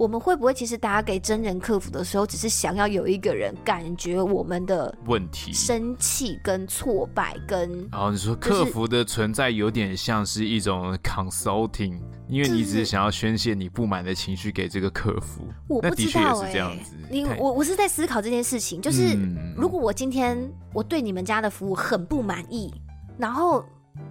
[0.00, 7.70] 我们会不会其实打给真人客服的时候，只是想要有一个人感觉我们的问题、生气跟挫败跟？
[7.92, 15.42] 然后你说客服的存在有点像是一种 consulting，因为你只是想要宣泄你不满的情绪给这个客服。
[15.68, 16.96] 我不知道也是这样子。
[17.10, 19.18] 你我我是在思考这件事情，就是
[19.54, 22.72] 如果我今天我对你们家的服务很不满意，
[23.18, 23.62] 然后。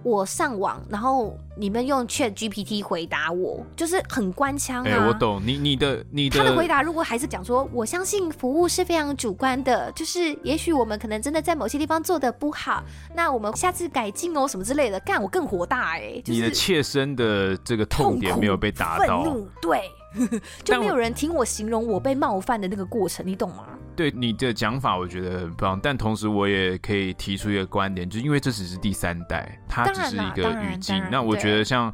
[0.02, 4.88] 我上网，然后你们用 Chat GPT 回答我，就是很官腔啊。
[4.88, 6.38] 哎、欸，我懂你，你的，你的。
[6.38, 12.82] 他的回答如果还是讲说，我相信服务是非常主观的，就是也许我们可能真的在某些地方做的不好，
[13.14, 16.22] 那我们下次改进哦，什么之类的，干我更火大哎、欸。
[16.22, 19.82] 就是、你的切身的这个痛点没有被达到，愤怒，对，
[20.64, 23.66] 就没有人听我形容我被冒犯的那个过程，你懂吗？
[24.00, 31.04] 对你的讲法，我觉得很棒，但同时我也可以提出一个观点，就是因为这只是第三代，它只是一个语境。
[31.10, 31.92] 那我觉得，像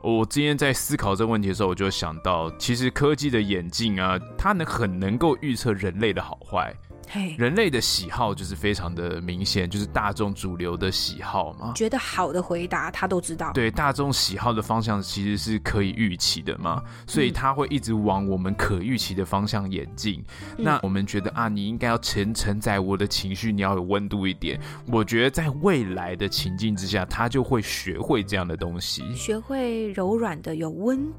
[0.00, 6.72] 我今天在思考这个问题的时候，我就想到，其实科技的演进啊，它能很能够预测人类的好坏。
[7.36, 11.72] 人类的喜好就是非常的明显，就是大众主流的喜好嘛。
[11.74, 13.52] 觉得好的回答他都知道。
[13.52, 20.24] 对，大众喜好的方向其实是可以预期的嘛，所以他会一直往我们可预期的方向演进。
[20.56, 20.64] 嗯。
[20.64, 24.60] 那我们觉得啊，你应该要承承载我的情绪，你要有温度一点。
[24.86, 31.12] 我觉得在未来的情境之下，他就会学会这样的东西，学会柔软的有温。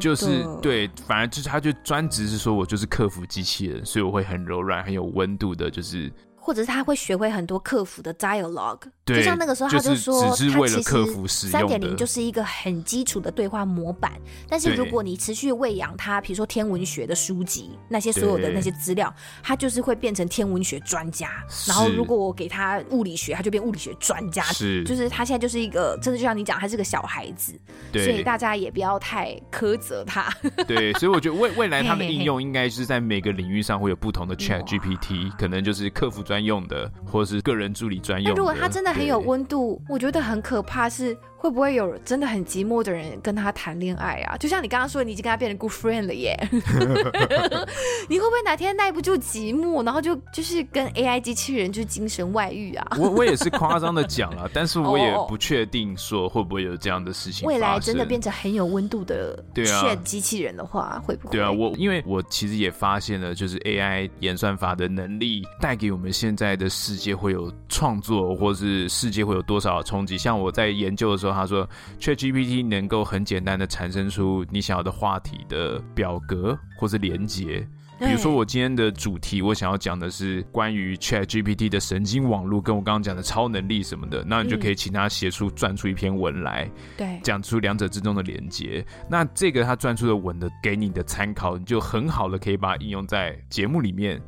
[0.00, 6.12] 就是对，反而就是他就专职是说我就是客服机器人，所以我会很柔软、很有温度的，就是。
[6.44, 14.12] 或者是他会学会很多客服的 dialogue，就像那个时候他就说，他其实三点零就是一个很基础的对话模板。
[14.48, 21.28] 但是如果你持续喂养他，比如说天文学的书籍，那些所有的那些资料，他就是会变成天文学专家。
[21.66, 24.42] 然后如果我给他物理学，他就变物理学专家。
[24.44, 27.58] 是，就是他现在就是一个，真的就像你讲，他是个小孩子，
[27.92, 30.32] 所以大家也不要太苛责他。
[30.68, 38.38] 对，所以我觉得未未来他的应用应该是在每个领域上会有不同的 Chat GPT，可能就是客服专用的，或者是个人助理专用的。
[38.38, 41.16] 如果他真的很有温度，我觉得很可怕是。
[41.42, 44.36] 会不会有真的很寂寞的人跟他谈恋爱啊？
[44.36, 46.38] 就像你刚刚说，你已经跟他变成 good friend 了耶。
[48.08, 52.96] 你会不会哪天耐不住寂寞，然后就就是跟 AI 机器人就精神外遇啊？
[52.96, 57.44] 我我也是夸张的讲了，但是我也不确定说会不会有这样的事情。
[57.44, 61.32] 未来真的变成很有温度的 Chat 机器人的话，啊、会不会？
[61.32, 70.16] 对啊，我因为我其实也发现了，就是 AI 演算法的能力带给我们现在的世界会有创作，或是世界会有多少冲击？
[70.16, 71.31] 像我在研究的时候。
[71.34, 71.68] 他说
[72.00, 77.66] ，ChatGPT 能够很简单的产生出你想要的话题的表格或是连接。
[77.98, 88.84] 比如说，我今天的主题，我想要讲的是关于 ChatGPT 的神经网络，跟我刚刚讲的超能力什么的，那你就可以请他写出撰出一篇文来，对，讲出两者之中的连接。
[89.08, 94.20] 那这个他撰出的文的给你的参考，你就很好的可以把它应用在节目里面。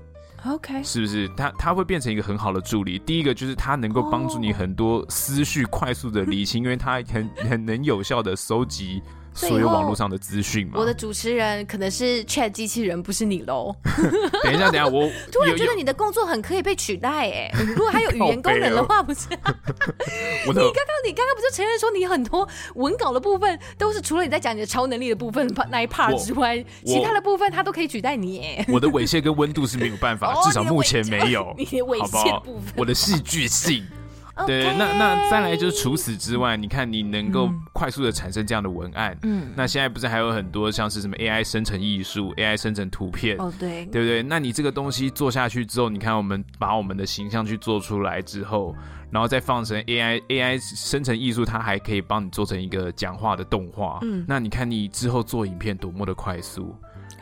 [0.46, 1.26] OK，是不是？
[1.36, 2.98] 它它会变成一个很好的助理。
[2.98, 9.02] 第一个就是它能够帮助你很多思绪快速的理清，因为它很很能有效的收集。
[9.34, 13.74] 所有网络上的资讯嘛，我的主持人可能是 Chat 机器人，不是你喽。
[14.44, 17.50] 等一下，等一下，我 突然觉得你的工作很可以被取代哎。
[17.66, 19.28] 如果还有语言功能的话，不是？
[19.30, 20.72] 你刚刚
[21.06, 28.64] 你刚刚不就承认说你很多文稿的部分都是除了你在讲你的超能力的部分那一 part 之外，其他的部分它都可以取代你哎。
[28.68, 31.54] 我的猥亵跟温度是没有办法，至少目前没有。
[31.58, 33.84] 你的猥亵部分，我的戏剧性。
[34.46, 44.22] 对.那那再来就是除此之外，你看你能够快速的产生这样的文案，嗯，那现在不是还有很多像是什么 AI 生成艺术、AI 生成图片，哦对，对不对？
[44.22, 48.74] 那你这个东西做下去之后，你看我们把我们的形象去做出来之后，
[49.10, 56.74] 然后再放成 AI AI 生成艺术，它还可以帮你做成一个讲话的动画，嗯，那你看你之后做影片多么的快速。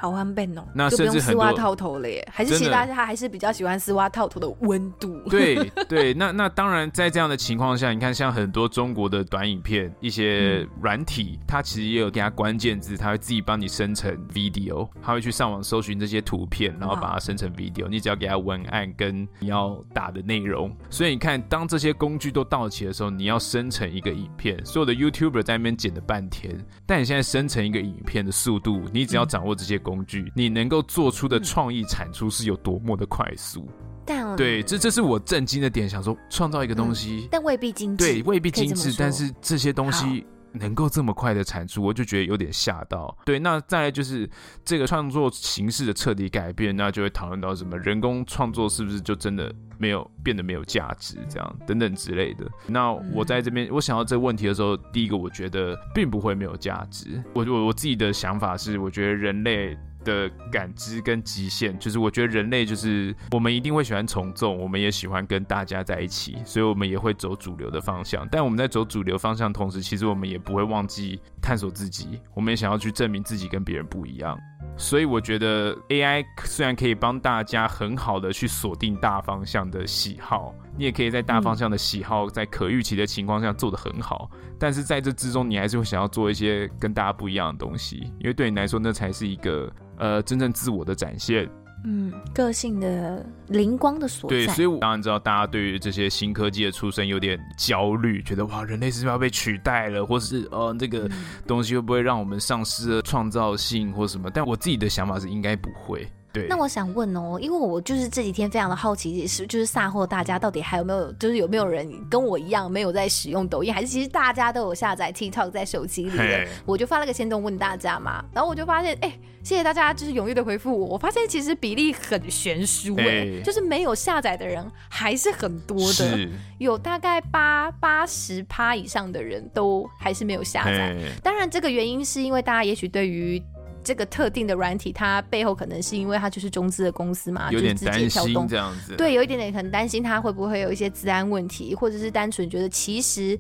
[0.03, 5.17] 好方便哦，那甚至丝袜套头了耶，还是其实大家还是比较喜欢丝袜套头的温度。
[5.31, 5.55] 对
[5.89, 20.75] 对，那那当然，在这样的情况下，你看像很多中国的短影片，一些软体，嗯、它其实也有给它关键字，它会自己帮你生成 video，它会去上网搜寻这些图片，然后把它生成 video，你只要给它文案跟你要打的内容。
[20.91, 33.67] 所以你看，当这些工具都到齐的时候，你要生成一个影片，所有的 YouTuber 在那边剪了半天，但你现在生成一个影片的速度，你只要掌握这些工具，嗯、你能够做出的创意产出是有多么的快速。
[34.05, 40.27] 但对，这这是我震惊的点，想说创造一个东西，嗯、但未必精致，对，未必精致，但是这些东西。
[40.55, 43.17] 能够这么快的产出，我就觉得有点吓到。
[43.25, 44.29] 对，那再来就是
[44.65, 52.47] 这个创作形式的彻底改变，那就会讨论到什么人工创作是不是就真的没有变得没有价值，这样等等之类的。
[52.67, 57.23] 那我在这边我想到这个问题的时候，第一个我觉得并不会没有价值。
[57.33, 59.77] 我我我自己的想法是，我觉得人类。
[60.05, 68.27] 的感知跟极限，就是我觉得人类就是我们一定会喜欢从众，我们也喜欢跟大家在一起，所以我们也会走主流的方向。
[68.31, 74.39] 但我们在走主流方向同时，其实我们也不会忘记探索自己，我们也想要去证明自己跟别人不一样。
[74.77, 89.71] 所以我觉得 AI 虽然可以帮大家很好的去锁定大方向的喜好，你也可以在大方向的喜好在可预期的情况下做得很好，但是在这之中，你还是会想要做一些跟大家不一样的东西，因为对你来说，那才是一个。
[90.03, 91.49] 呃，真正自我的展现，
[91.85, 94.37] 嗯，个性的灵光的所在。
[94.37, 101.09] 对，所以我当然知道大家对于这些新科技的出生有点焦虑，觉得哇，人类是不是要被取代了，或是呃，这个
[101.47, 104.29] 东西会不会让我们丧失了创造性或什么？
[104.29, 106.05] 但我自己的想法是，应该不会。
[106.33, 119.13] 对，那我想问哦，因为我就是这几天非常的好奇，是就是萨货大家到底还有没有，就是有没有人跟我一样没有在使用抖音，还是其实大家都有下载 TikTok 在手机里的我就发了个限动问大家嘛，然后我就发现，哎，
[119.43, 126.29] 谢谢大家就是踊跃的回复我，我发现其实比例很悬殊哎.就是没有下载的人还是很多的，
[126.59, 130.97] 有大概八八十趴以上的人都还是没有下载。
[131.23, 133.43] 当然，这个原因是因为大家也许对于。
[133.83, 138.95] 这个特定的软体，它背后可能是因为它就是中资的公司嘛，有点担心这样子。
[138.97, 143.39] 对，有一点点很担心它会不会有一些治安问题，或者是单纯觉得其实。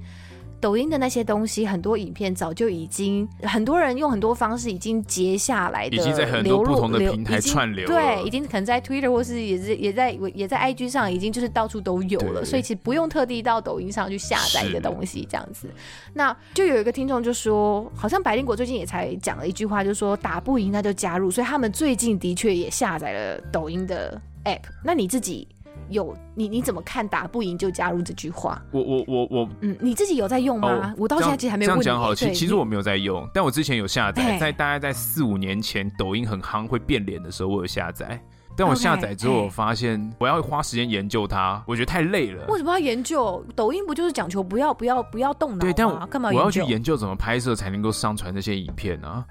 [0.62, 15.66] 抖音的那些东西，很多影片早就已经很多人用很多方式已经截下来的，已经在很多不同的平台串流，对，已经可能在 Twitter 或是也是也在也在 IG 上，已经就是到处都有了，所以其实不用特地到抖音上去下载一个东西这样子。
[16.14, 24.60] 那就有一个听众就说，好像百灵果最近也才讲了一句话，就是说打不赢那就加入，所以他们最近的确也下载了抖音的 App。
[24.84, 25.48] 那你自己？
[25.92, 28.60] 有你你怎么看打不赢就加入这句话？
[28.70, 30.68] 我我我我嗯，你自己有在用吗？
[30.68, 31.84] 哦、我到现在其实还没有问你。
[31.84, 38.20] 这样讲好，其其实我没有在用，但我之前有下载，在大概在四五年前抖音很夯会变脸的时候，我有下载。
[38.54, 42.44] 但我下载之后，我发现我要花时间研究它，我觉得太累了。
[42.48, 43.42] 为什么要研究？
[43.56, 45.60] 抖音不就是讲求不要不要不要动脑吗？
[45.62, 49.24] 对，但我干嘛我要去研究怎么拍摄才能够上传那些影片呢、啊？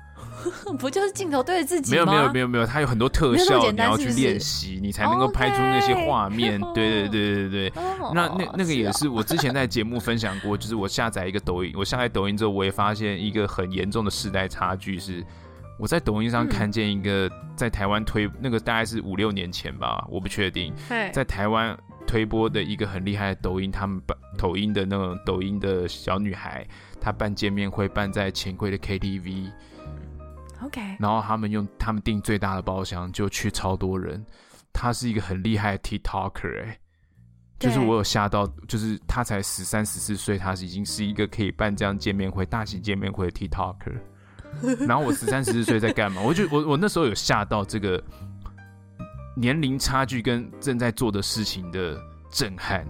[0.78, 2.06] 不就是镜头对着自己吗？
[2.06, 6.60] 没有没有没有没有，它有很多特效，你要去练习，你才能够拍出那些画面。
[6.74, 7.74] 对对对对对，
[8.14, 15.24] 那那那个也是我之前在节目分享过，就是我下载一个抖音，我下载抖音之后，我也发现一个很严重的世代差距是，
[15.80, 20.74] 我在抖音上看见一个在台湾推那个大概是五六年前吧，我不确定，
[21.14, 21.78] 在台湾
[22.08, 26.66] 推播的一个很厉害的抖音，他们办抖音的那种抖音的小女孩，
[27.00, 29.52] 她办见面会办在钱柜的 KTV。
[30.62, 34.24] OK，然后他们用他们订最大的包厢，就去超多人。
[34.74, 36.80] 他是一个很厉害的 TikToker，哎，
[37.59, 43.97] 就是我有吓到，就是他才十三十四岁，他已经是一个可以办这样见面会、大型见面会的 TikToker。
[44.88, 46.22] 然后我十三十四岁在干嘛？
[46.22, 48.01] 我就我我那时候有吓到这个
[49.36, 51.99] 年龄差距跟正在做的事情的
[52.30, 52.86] 震撼。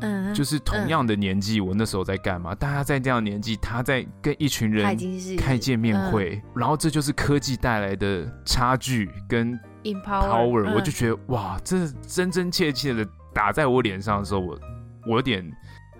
[0.00, 2.54] 嗯，就是同样的年纪，我那时候在干嘛？
[2.54, 4.96] 大家在这样的年纪，他在跟一群人
[5.38, 9.58] 开见面会，然后这就是科技带来的差距跟
[10.04, 10.74] power。
[10.74, 14.58] 我就觉得哇，这真真切切的打在我脸上的时候，我
[15.06, 15.44] 我有点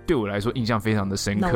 [0.06, 1.50] 对我来说印象非常的深刻。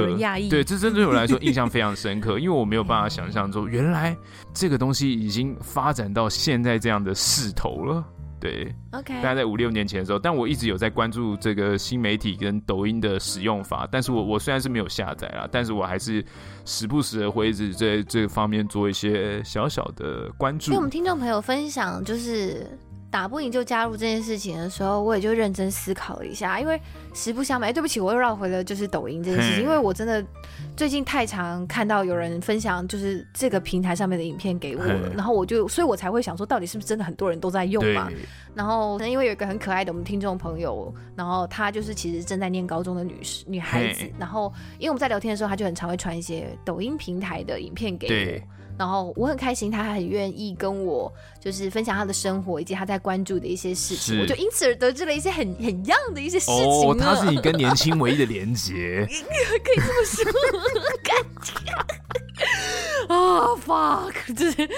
[0.49, 4.17] 对，这真对我来说印象非常深刻， 因为我没有办法想象说，原来
[4.55, 8.05] 这个东西已经发展到现在这样的势头了。
[8.39, 16.25] 对，OK，大概在五六年前的时候，但我一直有在关注这个新媒体跟抖音的使用法，但是我我虽然是没有下载啦，但是我还是
[16.65, 20.71] 时不时的会一直在这个方面做一些小小的关注。
[20.71, 22.67] 跟我们听众朋友分享，就是
[23.11, 26.79] 打不赢就加入这件事情的时候，我也就认真思考了一下，因为
[27.15, 30.23] 实不相瞒，哎对不起，我又绕回了就是抖音这件事情，因为我真的
[30.77, 38.11] 最近太常看到有人分享就是这个平台上面的影片给我了，然后我就，所以我才会想说，到底是不是真的很多人都在用嘛？
[38.55, 48.56] 然后因为有一个很可爱的我们听众朋友，然后她就是其实正在念高中的女女孩子，然后因为我们在聊天的时候，她就很常会传一些抖音平台的影片给我。
[48.79, 56.65] 然后我很开心，他很愿意跟我就是分享他的生活以及他在关注的一些事情，我就因此而得知了一些很很样的一些事情。
[56.65, 59.07] 哦，他是你跟年轻唯一的连结，
[59.65, 60.33] 可以这么说，
[61.03, 61.55] 感觉。
[63.09, 64.13] 啊、oh，fuck！
[64.35, 64.69] 就是，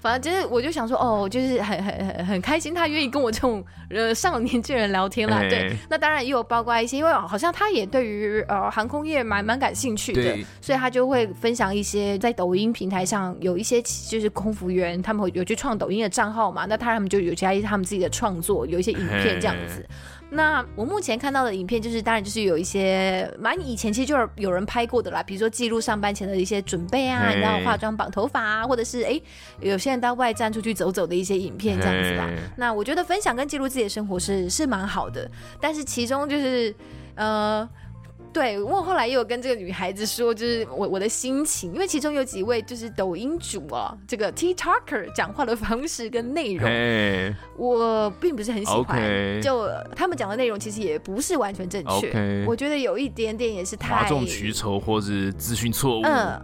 [0.00, 5.38] 反正就是，我就想说，哦，就是很很很很开心，他愿意跟我这种呃上了年纪人聊天啦。
[5.38, 19.80] 欸、对，那当然也有包括一些，因为好像他也对于呃航空业蛮蛮感兴趣的，所以他就会分享一些在抖音平台上有一些就是空服员，他们会有去创抖音的账号嘛，那他们就有加一些他们自己的创作，有一些影片这样子。
[19.80, 19.88] 欸
[20.30, 29.22] 那我目前看到的影片，就是当然就是有一些蛮以前其实就是有人拍过的啦，比如说记录上班前的一些准备啊，然后化妆、绑头发啊，或者是哎、欸、
[29.60, 32.28] 有些人到外站出去走走的一些影片这样子啦。
[32.56, 35.30] 那我觉得分享跟记录自己的生活是是蛮好的，
[35.60, 36.74] 但是其中就是
[37.14, 37.68] 呃。
[38.36, 47.34] 对，我后来也有跟这个女孩子说，就是我我的心情，因为其中有几位就是抖音主啊，这个 TikToker 讲话的方式跟内容，Hey.
[47.56, 49.40] 我并不是很喜欢。
[49.40, 56.02] 就他们讲的内容其实也不是完全正确.我觉得有一点点也是太哗众取宠或是资讯错误。
[56.02, 56.38] 嗯，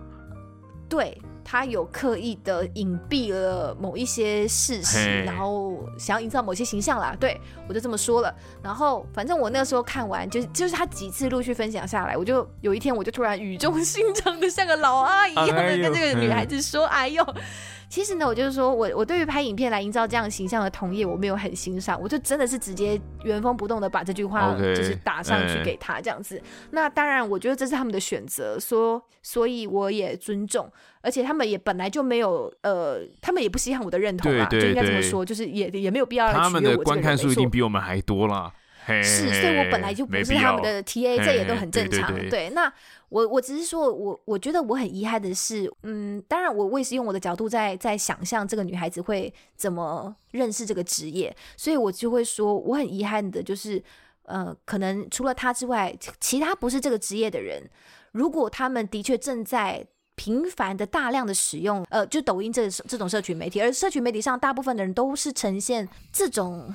[0.89, 1.21] 对。
[1.53, 7.15] 他有刻意的隐蔽了某一些事实然后想要营造某些形象啦。
[7.21, 7.39] 对，
[7.69, 8.35] 我就这么说了。
[8.63, 17.23] 然后反正我那个时候看完，就就是他几次陆续分享下来，我就有一天我就突然语重心长的像个老阿姨一样的跟这个女孩子说：“哎呦。”
[17.93, 26.39] 其实呢，我就是说我我对于拍影片来营造这样形象的同业，我没有很欣赏，我就真的是直接原封不动的把这句话就是打上去给他这样子。
[26.39, 36.45] Okay, 那当然，我觉得这是他们的选择，说所以我也尊重，而且他们也本来就没有呃，他们也不稀罕我的认同啊，对对对，就应该这么说，就是也也没有必要来取悦我。
[36.45, 38.51] 他们的观看数一定比我们还多啦。
[38.85, 42.13] 是，所以我本来就不是他们的 TA，这也都很正常。
[42.29, 42.73] 对，那
[43.13, 53.83] 我我只是说，我我觉得我很遗憾的是，嗯，当然我我也是用我的角度在在想象这个女孩子会怎么认识这个职业，所以我就会说，我很遗憾的就是，
[54.23, 57.69] 呃，可能除了她之外，其他不是这个职业的人，
[58.13, 59.87] 如果他们的确正在
[60.17, 66.75] 频繁的大量的使用，呃，就抖音这这种社群媒体，而社群媒体上大部分的人都是呈现这种。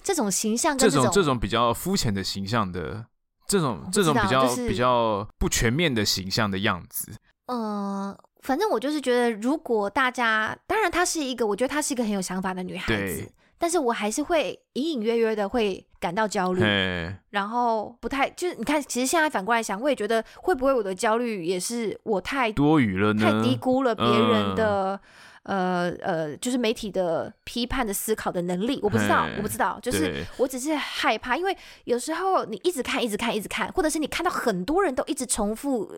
[0.00, 3.04] 这种形象跟这种，这种这种比较肤浅的形象的
[3.48, 7.10] 这种这种比较、就是、比较不全面的形象的样子。
[7.46, 16.60] 嗯、呃，反正我就是觉得，如果大家，当然她是一个，我觉得她是一个很有想法的女孩子，对但是我还是会隐隐约约的会感到焦虑，
[17.30, 23.24] 然后不太就是你看，其实现在反过来想，我也觉得会不会我的焦虑也是我太多余了呢？
[23.24, 24.94] 太低估了别人的。
[24.94, 25.00] 嗯
[25.48, 35.90] 呃呃，就是媒体的批判的思考的能力，我不知道，我不知道，就是我只是害怕，因为有时候你一直看，一直看，一直看，或者是你看到很多人都一直重复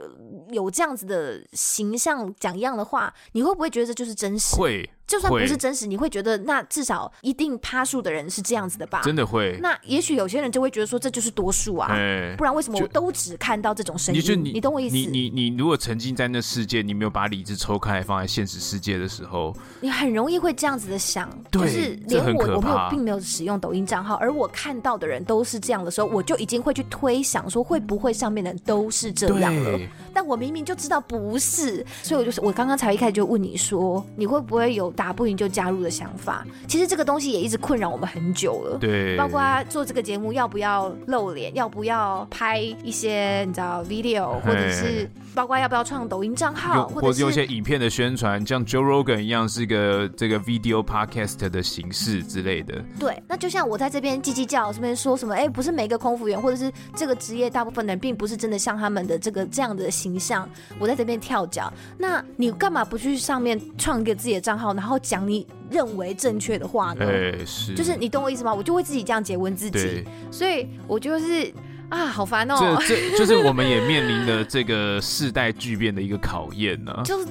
[0.51, 4.55] 有这样子的形象讲一样的话，你会不会觉得这就是真实？
[4.55, 4.89] 会。
[5.11, 9.01] 就算不是真实，你会觉得那至少一定趴数的人是这样子的吧？
[9.03, 9.59] 真的会。
[9.61, 14.23] 那也许有些人就会觉得说，这就是多数啊，欸、不然为什么我都只看到这种声音？
[14.23, 14.95] 你你，你懂我意思？
[14.95, 29.77] 你你你如果沉浸在那世界，你没有把理智抽开放在现实世界的时候，你很容易会这样子的想，对就是连我我没有并没有使用抖音账号，而我看到的人都是这样的时候，我就已经会去推想说，会不会上面的人都是这样了？
[30.15, 35.81] 但我明明就知道不是，所以我就是我刚刚才一开始就问你说，你会不会有打不赢就加入？
[35.81, 38.77] 的想法，其实这个东西也一直困扰我们很久了。
[38.78, 52.74] 对，包括做这个节目要不要露脸，要不要拍一些你知道 video，或者是包括要不要创抖音账号，或者是用一些影片的宣传，像 Joe Rogan 一样是一个这个 video podcast 的形式之类的。
[52.98, 55.35] 对，那就像我在这边叽叽叫，这边说什么？
[55.35, 60.47] 哎，不是每个空服员或者是这个职业，大部分的人并不是真的像他们的这个这样的形象。
[60.78, 65.46] 我在这边跳脚，那你干嘛不去上面创一个自己的账号，然后讲你？
[65.70, 67.06] 认为正确的话呢？
[67.06, 68.52] 欸、是，就是你懂我意思吗？
[68.52, 71.48] 我就会自己这样诘问自己，所以我就是
[71.88, 72.82] 啊，好烦哦、喔。
[72.88, 77.04] 这这就是我们也面临的这个 世代巨变的一个考验呢、啊。
[77.04, 77.28] 就是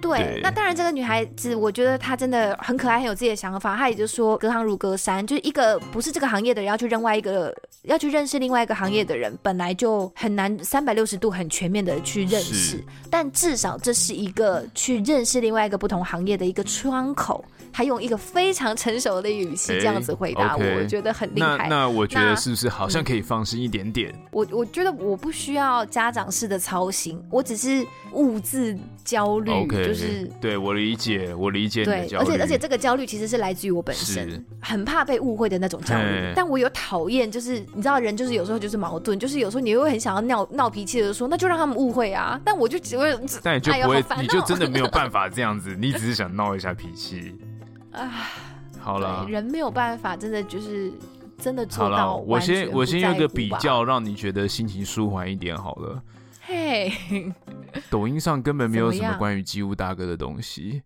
[0.00, 3.76] 对，那当然，这个女孩子，我觉得她真的很可爱，很有自己的想法。
[3.76, 12.82] 她也就说，隔行如隔山，就是一个不是这个行业的人要去另外一个，要去认识另外一个行业的人，本来就很难三百六十度很全面的去认识。
[13.10, 17.44] 但至少这是一个去认识另外一个不同行业的一个窗口。
[17.72, 21.68] 还用一个非常成熟的语气这样子回答我，欸 okay，我觉得很厉害。
[21.68, 24.10] 那那我觉得是不是好像可以放心一点点？
[24.12, 32.24] 嗯、我我觉得我不需要家长式的操心，我只是物质焦虑，okay，就是对我理解，我理解你的焦虑。
[32.24, 36.32] 而且而且这个焦虑其实是来自于我本身，很怕被误会的那种焦虑。
[36.34, 42.40] 但我有讨厌，就是你知道人就是有时候就是矛盾，就是有时候你又会很想要闹闹脾气的说，那就让他们误会啊。
[42.44, 47.34] 但我就只会，但你就不会，你就真的没有办法这样子，你只是想闹一下脾气。
[47.92, 48.28] 啊，
[48.78, 50.92] 好了，人没有办法，真的就是
[51.38, 52.16] 真的做到。
[52.16, 56.02] 我先我先用个比较，让你觉得心情舒缓一点好了。
[56.42, 56.92] 嘿，
[57.88, 60.82] 抖音上根本没有什么关于机务大哥的东西。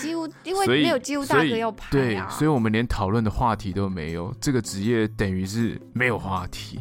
[0.00, 4.34] 机务，因为没有机务大哥要拍啊，对，所以我们连讨论的话题都没有。
[4.40, 6.80] 这个职业等于是没有话题。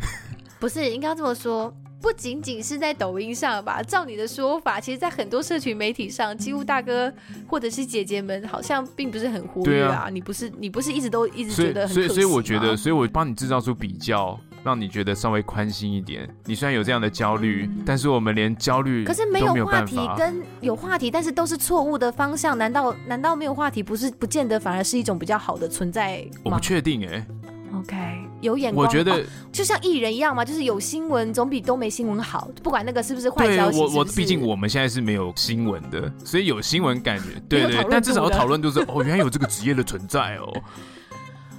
[0.58, 1.72] 不是，应该这么说。
[2.00, 7.12] 不仅仅是在抖音上吧，照你的说法，其实，在很多社群媒体上，几乎大哥
[7.48, 10.08] 或者是姐姐们，好像并不是很活跃啊。
[10.12, 11.94] 你不是，你不是一直都一直觉得很？
[11.94, 16.28] 所以，所以，所以我觉得，所以我帮你制造出比较，让你觉得稍微宽心一点。
[16.44, 22.56] 你虽然有这样的焦虑，嗯，但是我们连焦虑可是没有话题，跟有话题，但是都是错误的方向。
[22.56, 26.24] 难道难道没有话题不是不见得反而是一种比较好的存在？
[26.44, 27.26] 我不确定哎，欸。
[27.74, 27.96] OK，
[28.40, 32.48] 有眼光，我觉得、哦、就像艺人一样嘛，就是有新闻总比都没新闻好。
[32.62, 37.86] 不管那个是不是坏消息，我我毕竟我们现在是没有新闻的，所以有新闻感觉，对 对，对。
[37.90, 40.62] 但至少要讨论就是 哦，原来有这个职业的存在哦。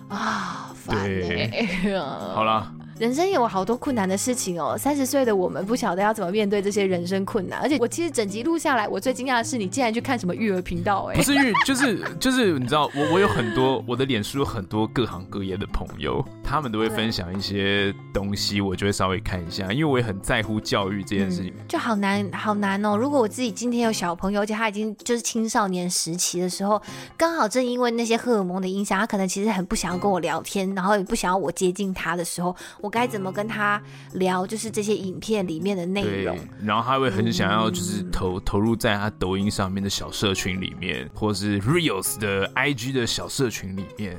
[0.09, 1.99] 啊，烦欸、
[2.34, 2.71] 好了。
[2.99, 7.60] 人生有好多困难的事情哦，三十岁的我们不晓得要怎么面对这些人生困难。
[7.60, 21.53] 而且我其实整集录下来，我最惊讶的是你竟然去看什么育儿频道哎，不是育，就是 就是你知道，我我有很多我的脸书有很多各行各业的朋友，他们都会分享一些东西，我就会稍微看一下，因为我也很在乎教育这件事情。
[21.56, 26.82] 嗯、就好难好难哦，如果我自己今天有小朋友，而且他已经就是青少年时期的时候，
[27.15, 32.56] 刚好正因为那些荷尔蒙的影响，他可能其实很不想要跟我聊天，然后也不想要我接近他的时候。
[32.82, 33.81] 我该怎么跟他
[34.14, 34.45] 聊？
[34.47, 44.15] 就是这些影片里面的内容，然后他会很想要，就是投、嗯、投入在他抖音上面的小社群里面，或是 Reels 的 IG 的小社群里面。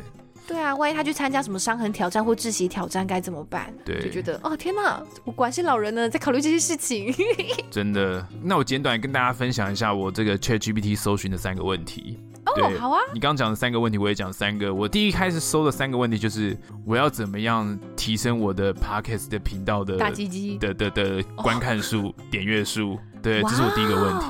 [0.46, 3.70] 对啊，万一他去参加什么伤痕挑战或窒息挑战该怎么办？
[3.84, 7.14] 对，就觉得哦天哪，我管是老人呢，在考虑这些事情。
[7.70, 12.18] 真的，那我简短跟大家分享一下我这个 ChatGPT 搜寻的三个问题。
[12.60, 13.00] 哦，好啊！
[13.12, 14.72] 你刚刚讲的三个问题，我也讲三个。
[14.72, 22.98] 我第一开始搜的三个问题就是，我要怎么样提升我的 Podcast 的频道的大鸡鸡的的的观看数、哦、点阅数？
[23.22, 24.26] 对，这是我第一个问题。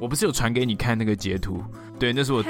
[0.00, 1.60] 我不是有传给你看那个截图？
[1.98, 2.40] 对，那是我。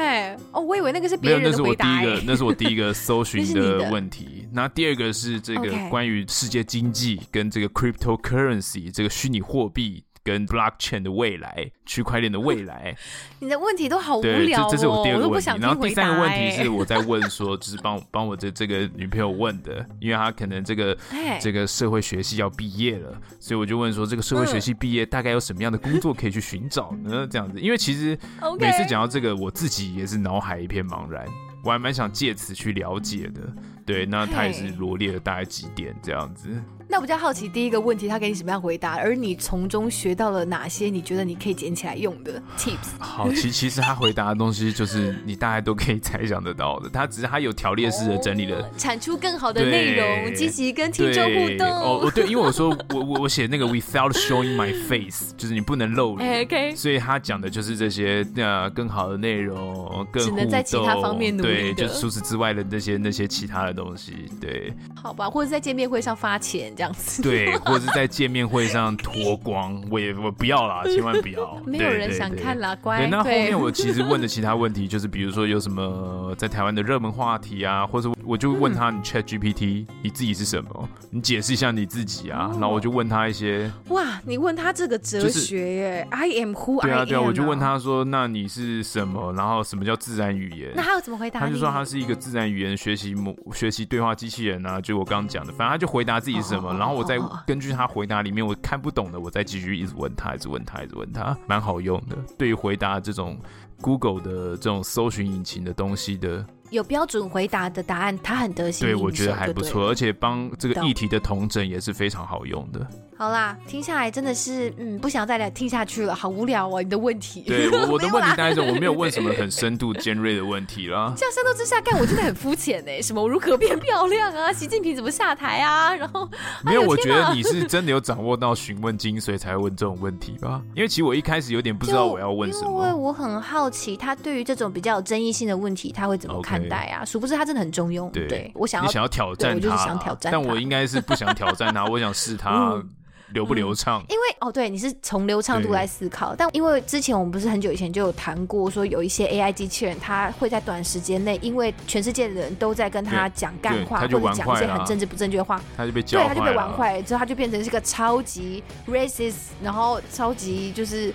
[0.53, 1.49] 哦，我以为那个是别人的。
[1.51, 4.47] 没有，那是我第一个，那是我第一个搜寻的问题。
[4.53, 10.05] 那第二个是这个关于世界经济跟这个 cryptocurrency 这个虚拟货币。
[10.29, 12.95] 跟 blockchain 的未来，区块链的未来，
[13.41, 14.69] 你的问题都好无聊哦。
[14.71, 20.95] 这，这是我第二个问题，然后第三个问题是我在问 说，就是帮帮我的这个女朋友问的，因为她可能这个
[21.41, 27.27] 这个社会学系要毕业了，所以我就问说，这个社会学系毕业大概有什么样的工作可以去寻找呢？
[27.31, 28.19] 这样子，因为其实
[28.61, 31.25] 每次讲到这个，我自己也是脑海一片茫然，
[31.65, 33.41] 我还蛮想借此去了解的。
[33.87, 36.51] 对，那他也是罗列了大概几点这样子。
[36.91, 42.89] 那我比较好奇，第一个问题他给你什么样回答，而你从中学到了哪些你觉得你可以捡起来用的 tips？
[42.99, 51.69] 好，其其实他回答的东西就是你大概都可以猜想得到的，他只是他有条列式的整理了，哦、产出更好的内容，积极跟听众互动。
[51.69, 66.75] 哦，对，因为我说 我我我写那个 without showing my face，就是你不能露脸、欸、，OK，所以他讲的就是这些呃更好的内容，更只能在其他方面努力，对，就除此之外的那些那些其他的东西，对，好吧，或者在见面会上发钱。
[66.79, 71.61] 这样子对，或者是在见面会上脱光， 我也我不要啦，千万不要。
[71.67, 72.99] 没有人想看啦，乖。
[72.99, 80.89] 对，那后面我其实问的其他问题，就是比如说有什么在台湾的热门话题啊，或者我就问他，你 Chat GPT，你自己是什么？
[81.11, 82.51] 你解释一下你自己啊。
[82.53, 86.91] 然后我就问他一些，哇，你问他这个哲学耶，I am who I am。
[86.91, 89.33] 对啊对啊，我就问他说，那你是什么？
[89.33, 90.73] 然后什么叫自然语言？
[90.77, 91.41] 那他要怎么回答？
[91.41, 97.19] 他就说他是一个自然语言学习模学习对话机器人啊，就我刚刚讲的，反正他就回答自己是什么，然后我再。
[97.47, 102.17] 根据他回答里面我看不懂的，我再继续一直问他，一直问他，一直问他，蛮好用的。
[102.37, 103.39] 对于回答这种
[103.81, 108.99] Google 的这种搜寻引擎的东西的，有标准回答的答案，他很得心应手。
[108.99, 112.87] 对，我觉得还不错，而且帮这个议题的同整也是非常好用的。
[113.19, 117.41] 好啦，听下来真的是，嗯，不想再来听下去了，好无聊哦，你的问题。
[117.41, 121.13] 对，我我的 问题大概是，我没有问什么很深度尖锐的问题啦。
[121.17, 124.51] 这样深度之下，干我真的很肤浅哎， 什么我如何变漂亮啊？
[124.55, 125.93] 习近平怎么下台啊？
[125.93, 126.31] 然后
[126.63, 130.63] 没有，我觉得你是真的有掌握到询问精髓才会问这种问题吧？
[130.77, 137.05] 因为其实我一开始有点不知道我要问什么，因为我很好奇他对于这种比较有争议性的问题他会怎么看待啊？
[137.05, 138.09] 殊不知他真的很中庸。
[138.13, 142.75] 对，对我想要你想要挑战他，我就是想挑战他，但我应该是不想挑战他，我想试他。
[142.77, 142.89] 嗯
[143.33, 144.07] 流不流畅、嗯？
[144.11, 146.35] 因为哦，对，你是从流畅度来思考。
[146.35, 156.35] 但因为之前我们不是很久以前就有谈过，说有一些 AI 机器人，它会在短时间内，因为全世界的人都在跟他讲干话，或者讲一些很政治不正确的话，他就被教坏了。
[156.35, 161.13] 对，他就被玩坏了，之后他就变成是个超级 racist，然后超级就是。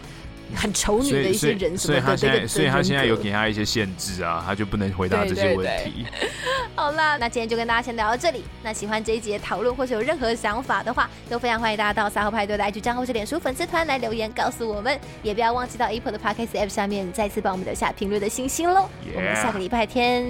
[0.55, 6.05] 很丑女的一些人什么的，所以他现在，所以他现在有给他一些限制啊，他就不能回答这些问题。
[6.75, 8.43] 好啦，那今天就跟大家先聊到这里。
[8.63, 14.99] 那喜欢这一集的讨论，或是有任何想法的话，都非常欢迎大家到三号派对的 IG 账号或是脸书粉丝团来留言告诉我们。
[15.21, 18.89] 也不要忘记到 Apple 的 Podcast App 下面再次帮我们留下评论的星星喽。
[19.15, 20.23] 我们下个礼拜天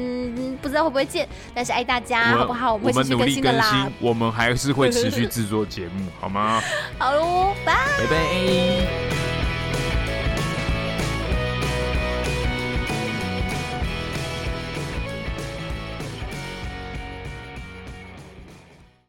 [0.61, 2.73] 不知道会不会见，但是爱大家，好不好？
[2.73, 3.89] 我们会继续更新的啦。
[3.99, 6.61] 我们还是会持续制作节目，好吗？
[6.99, 9.32] 好喽，拜拜拜。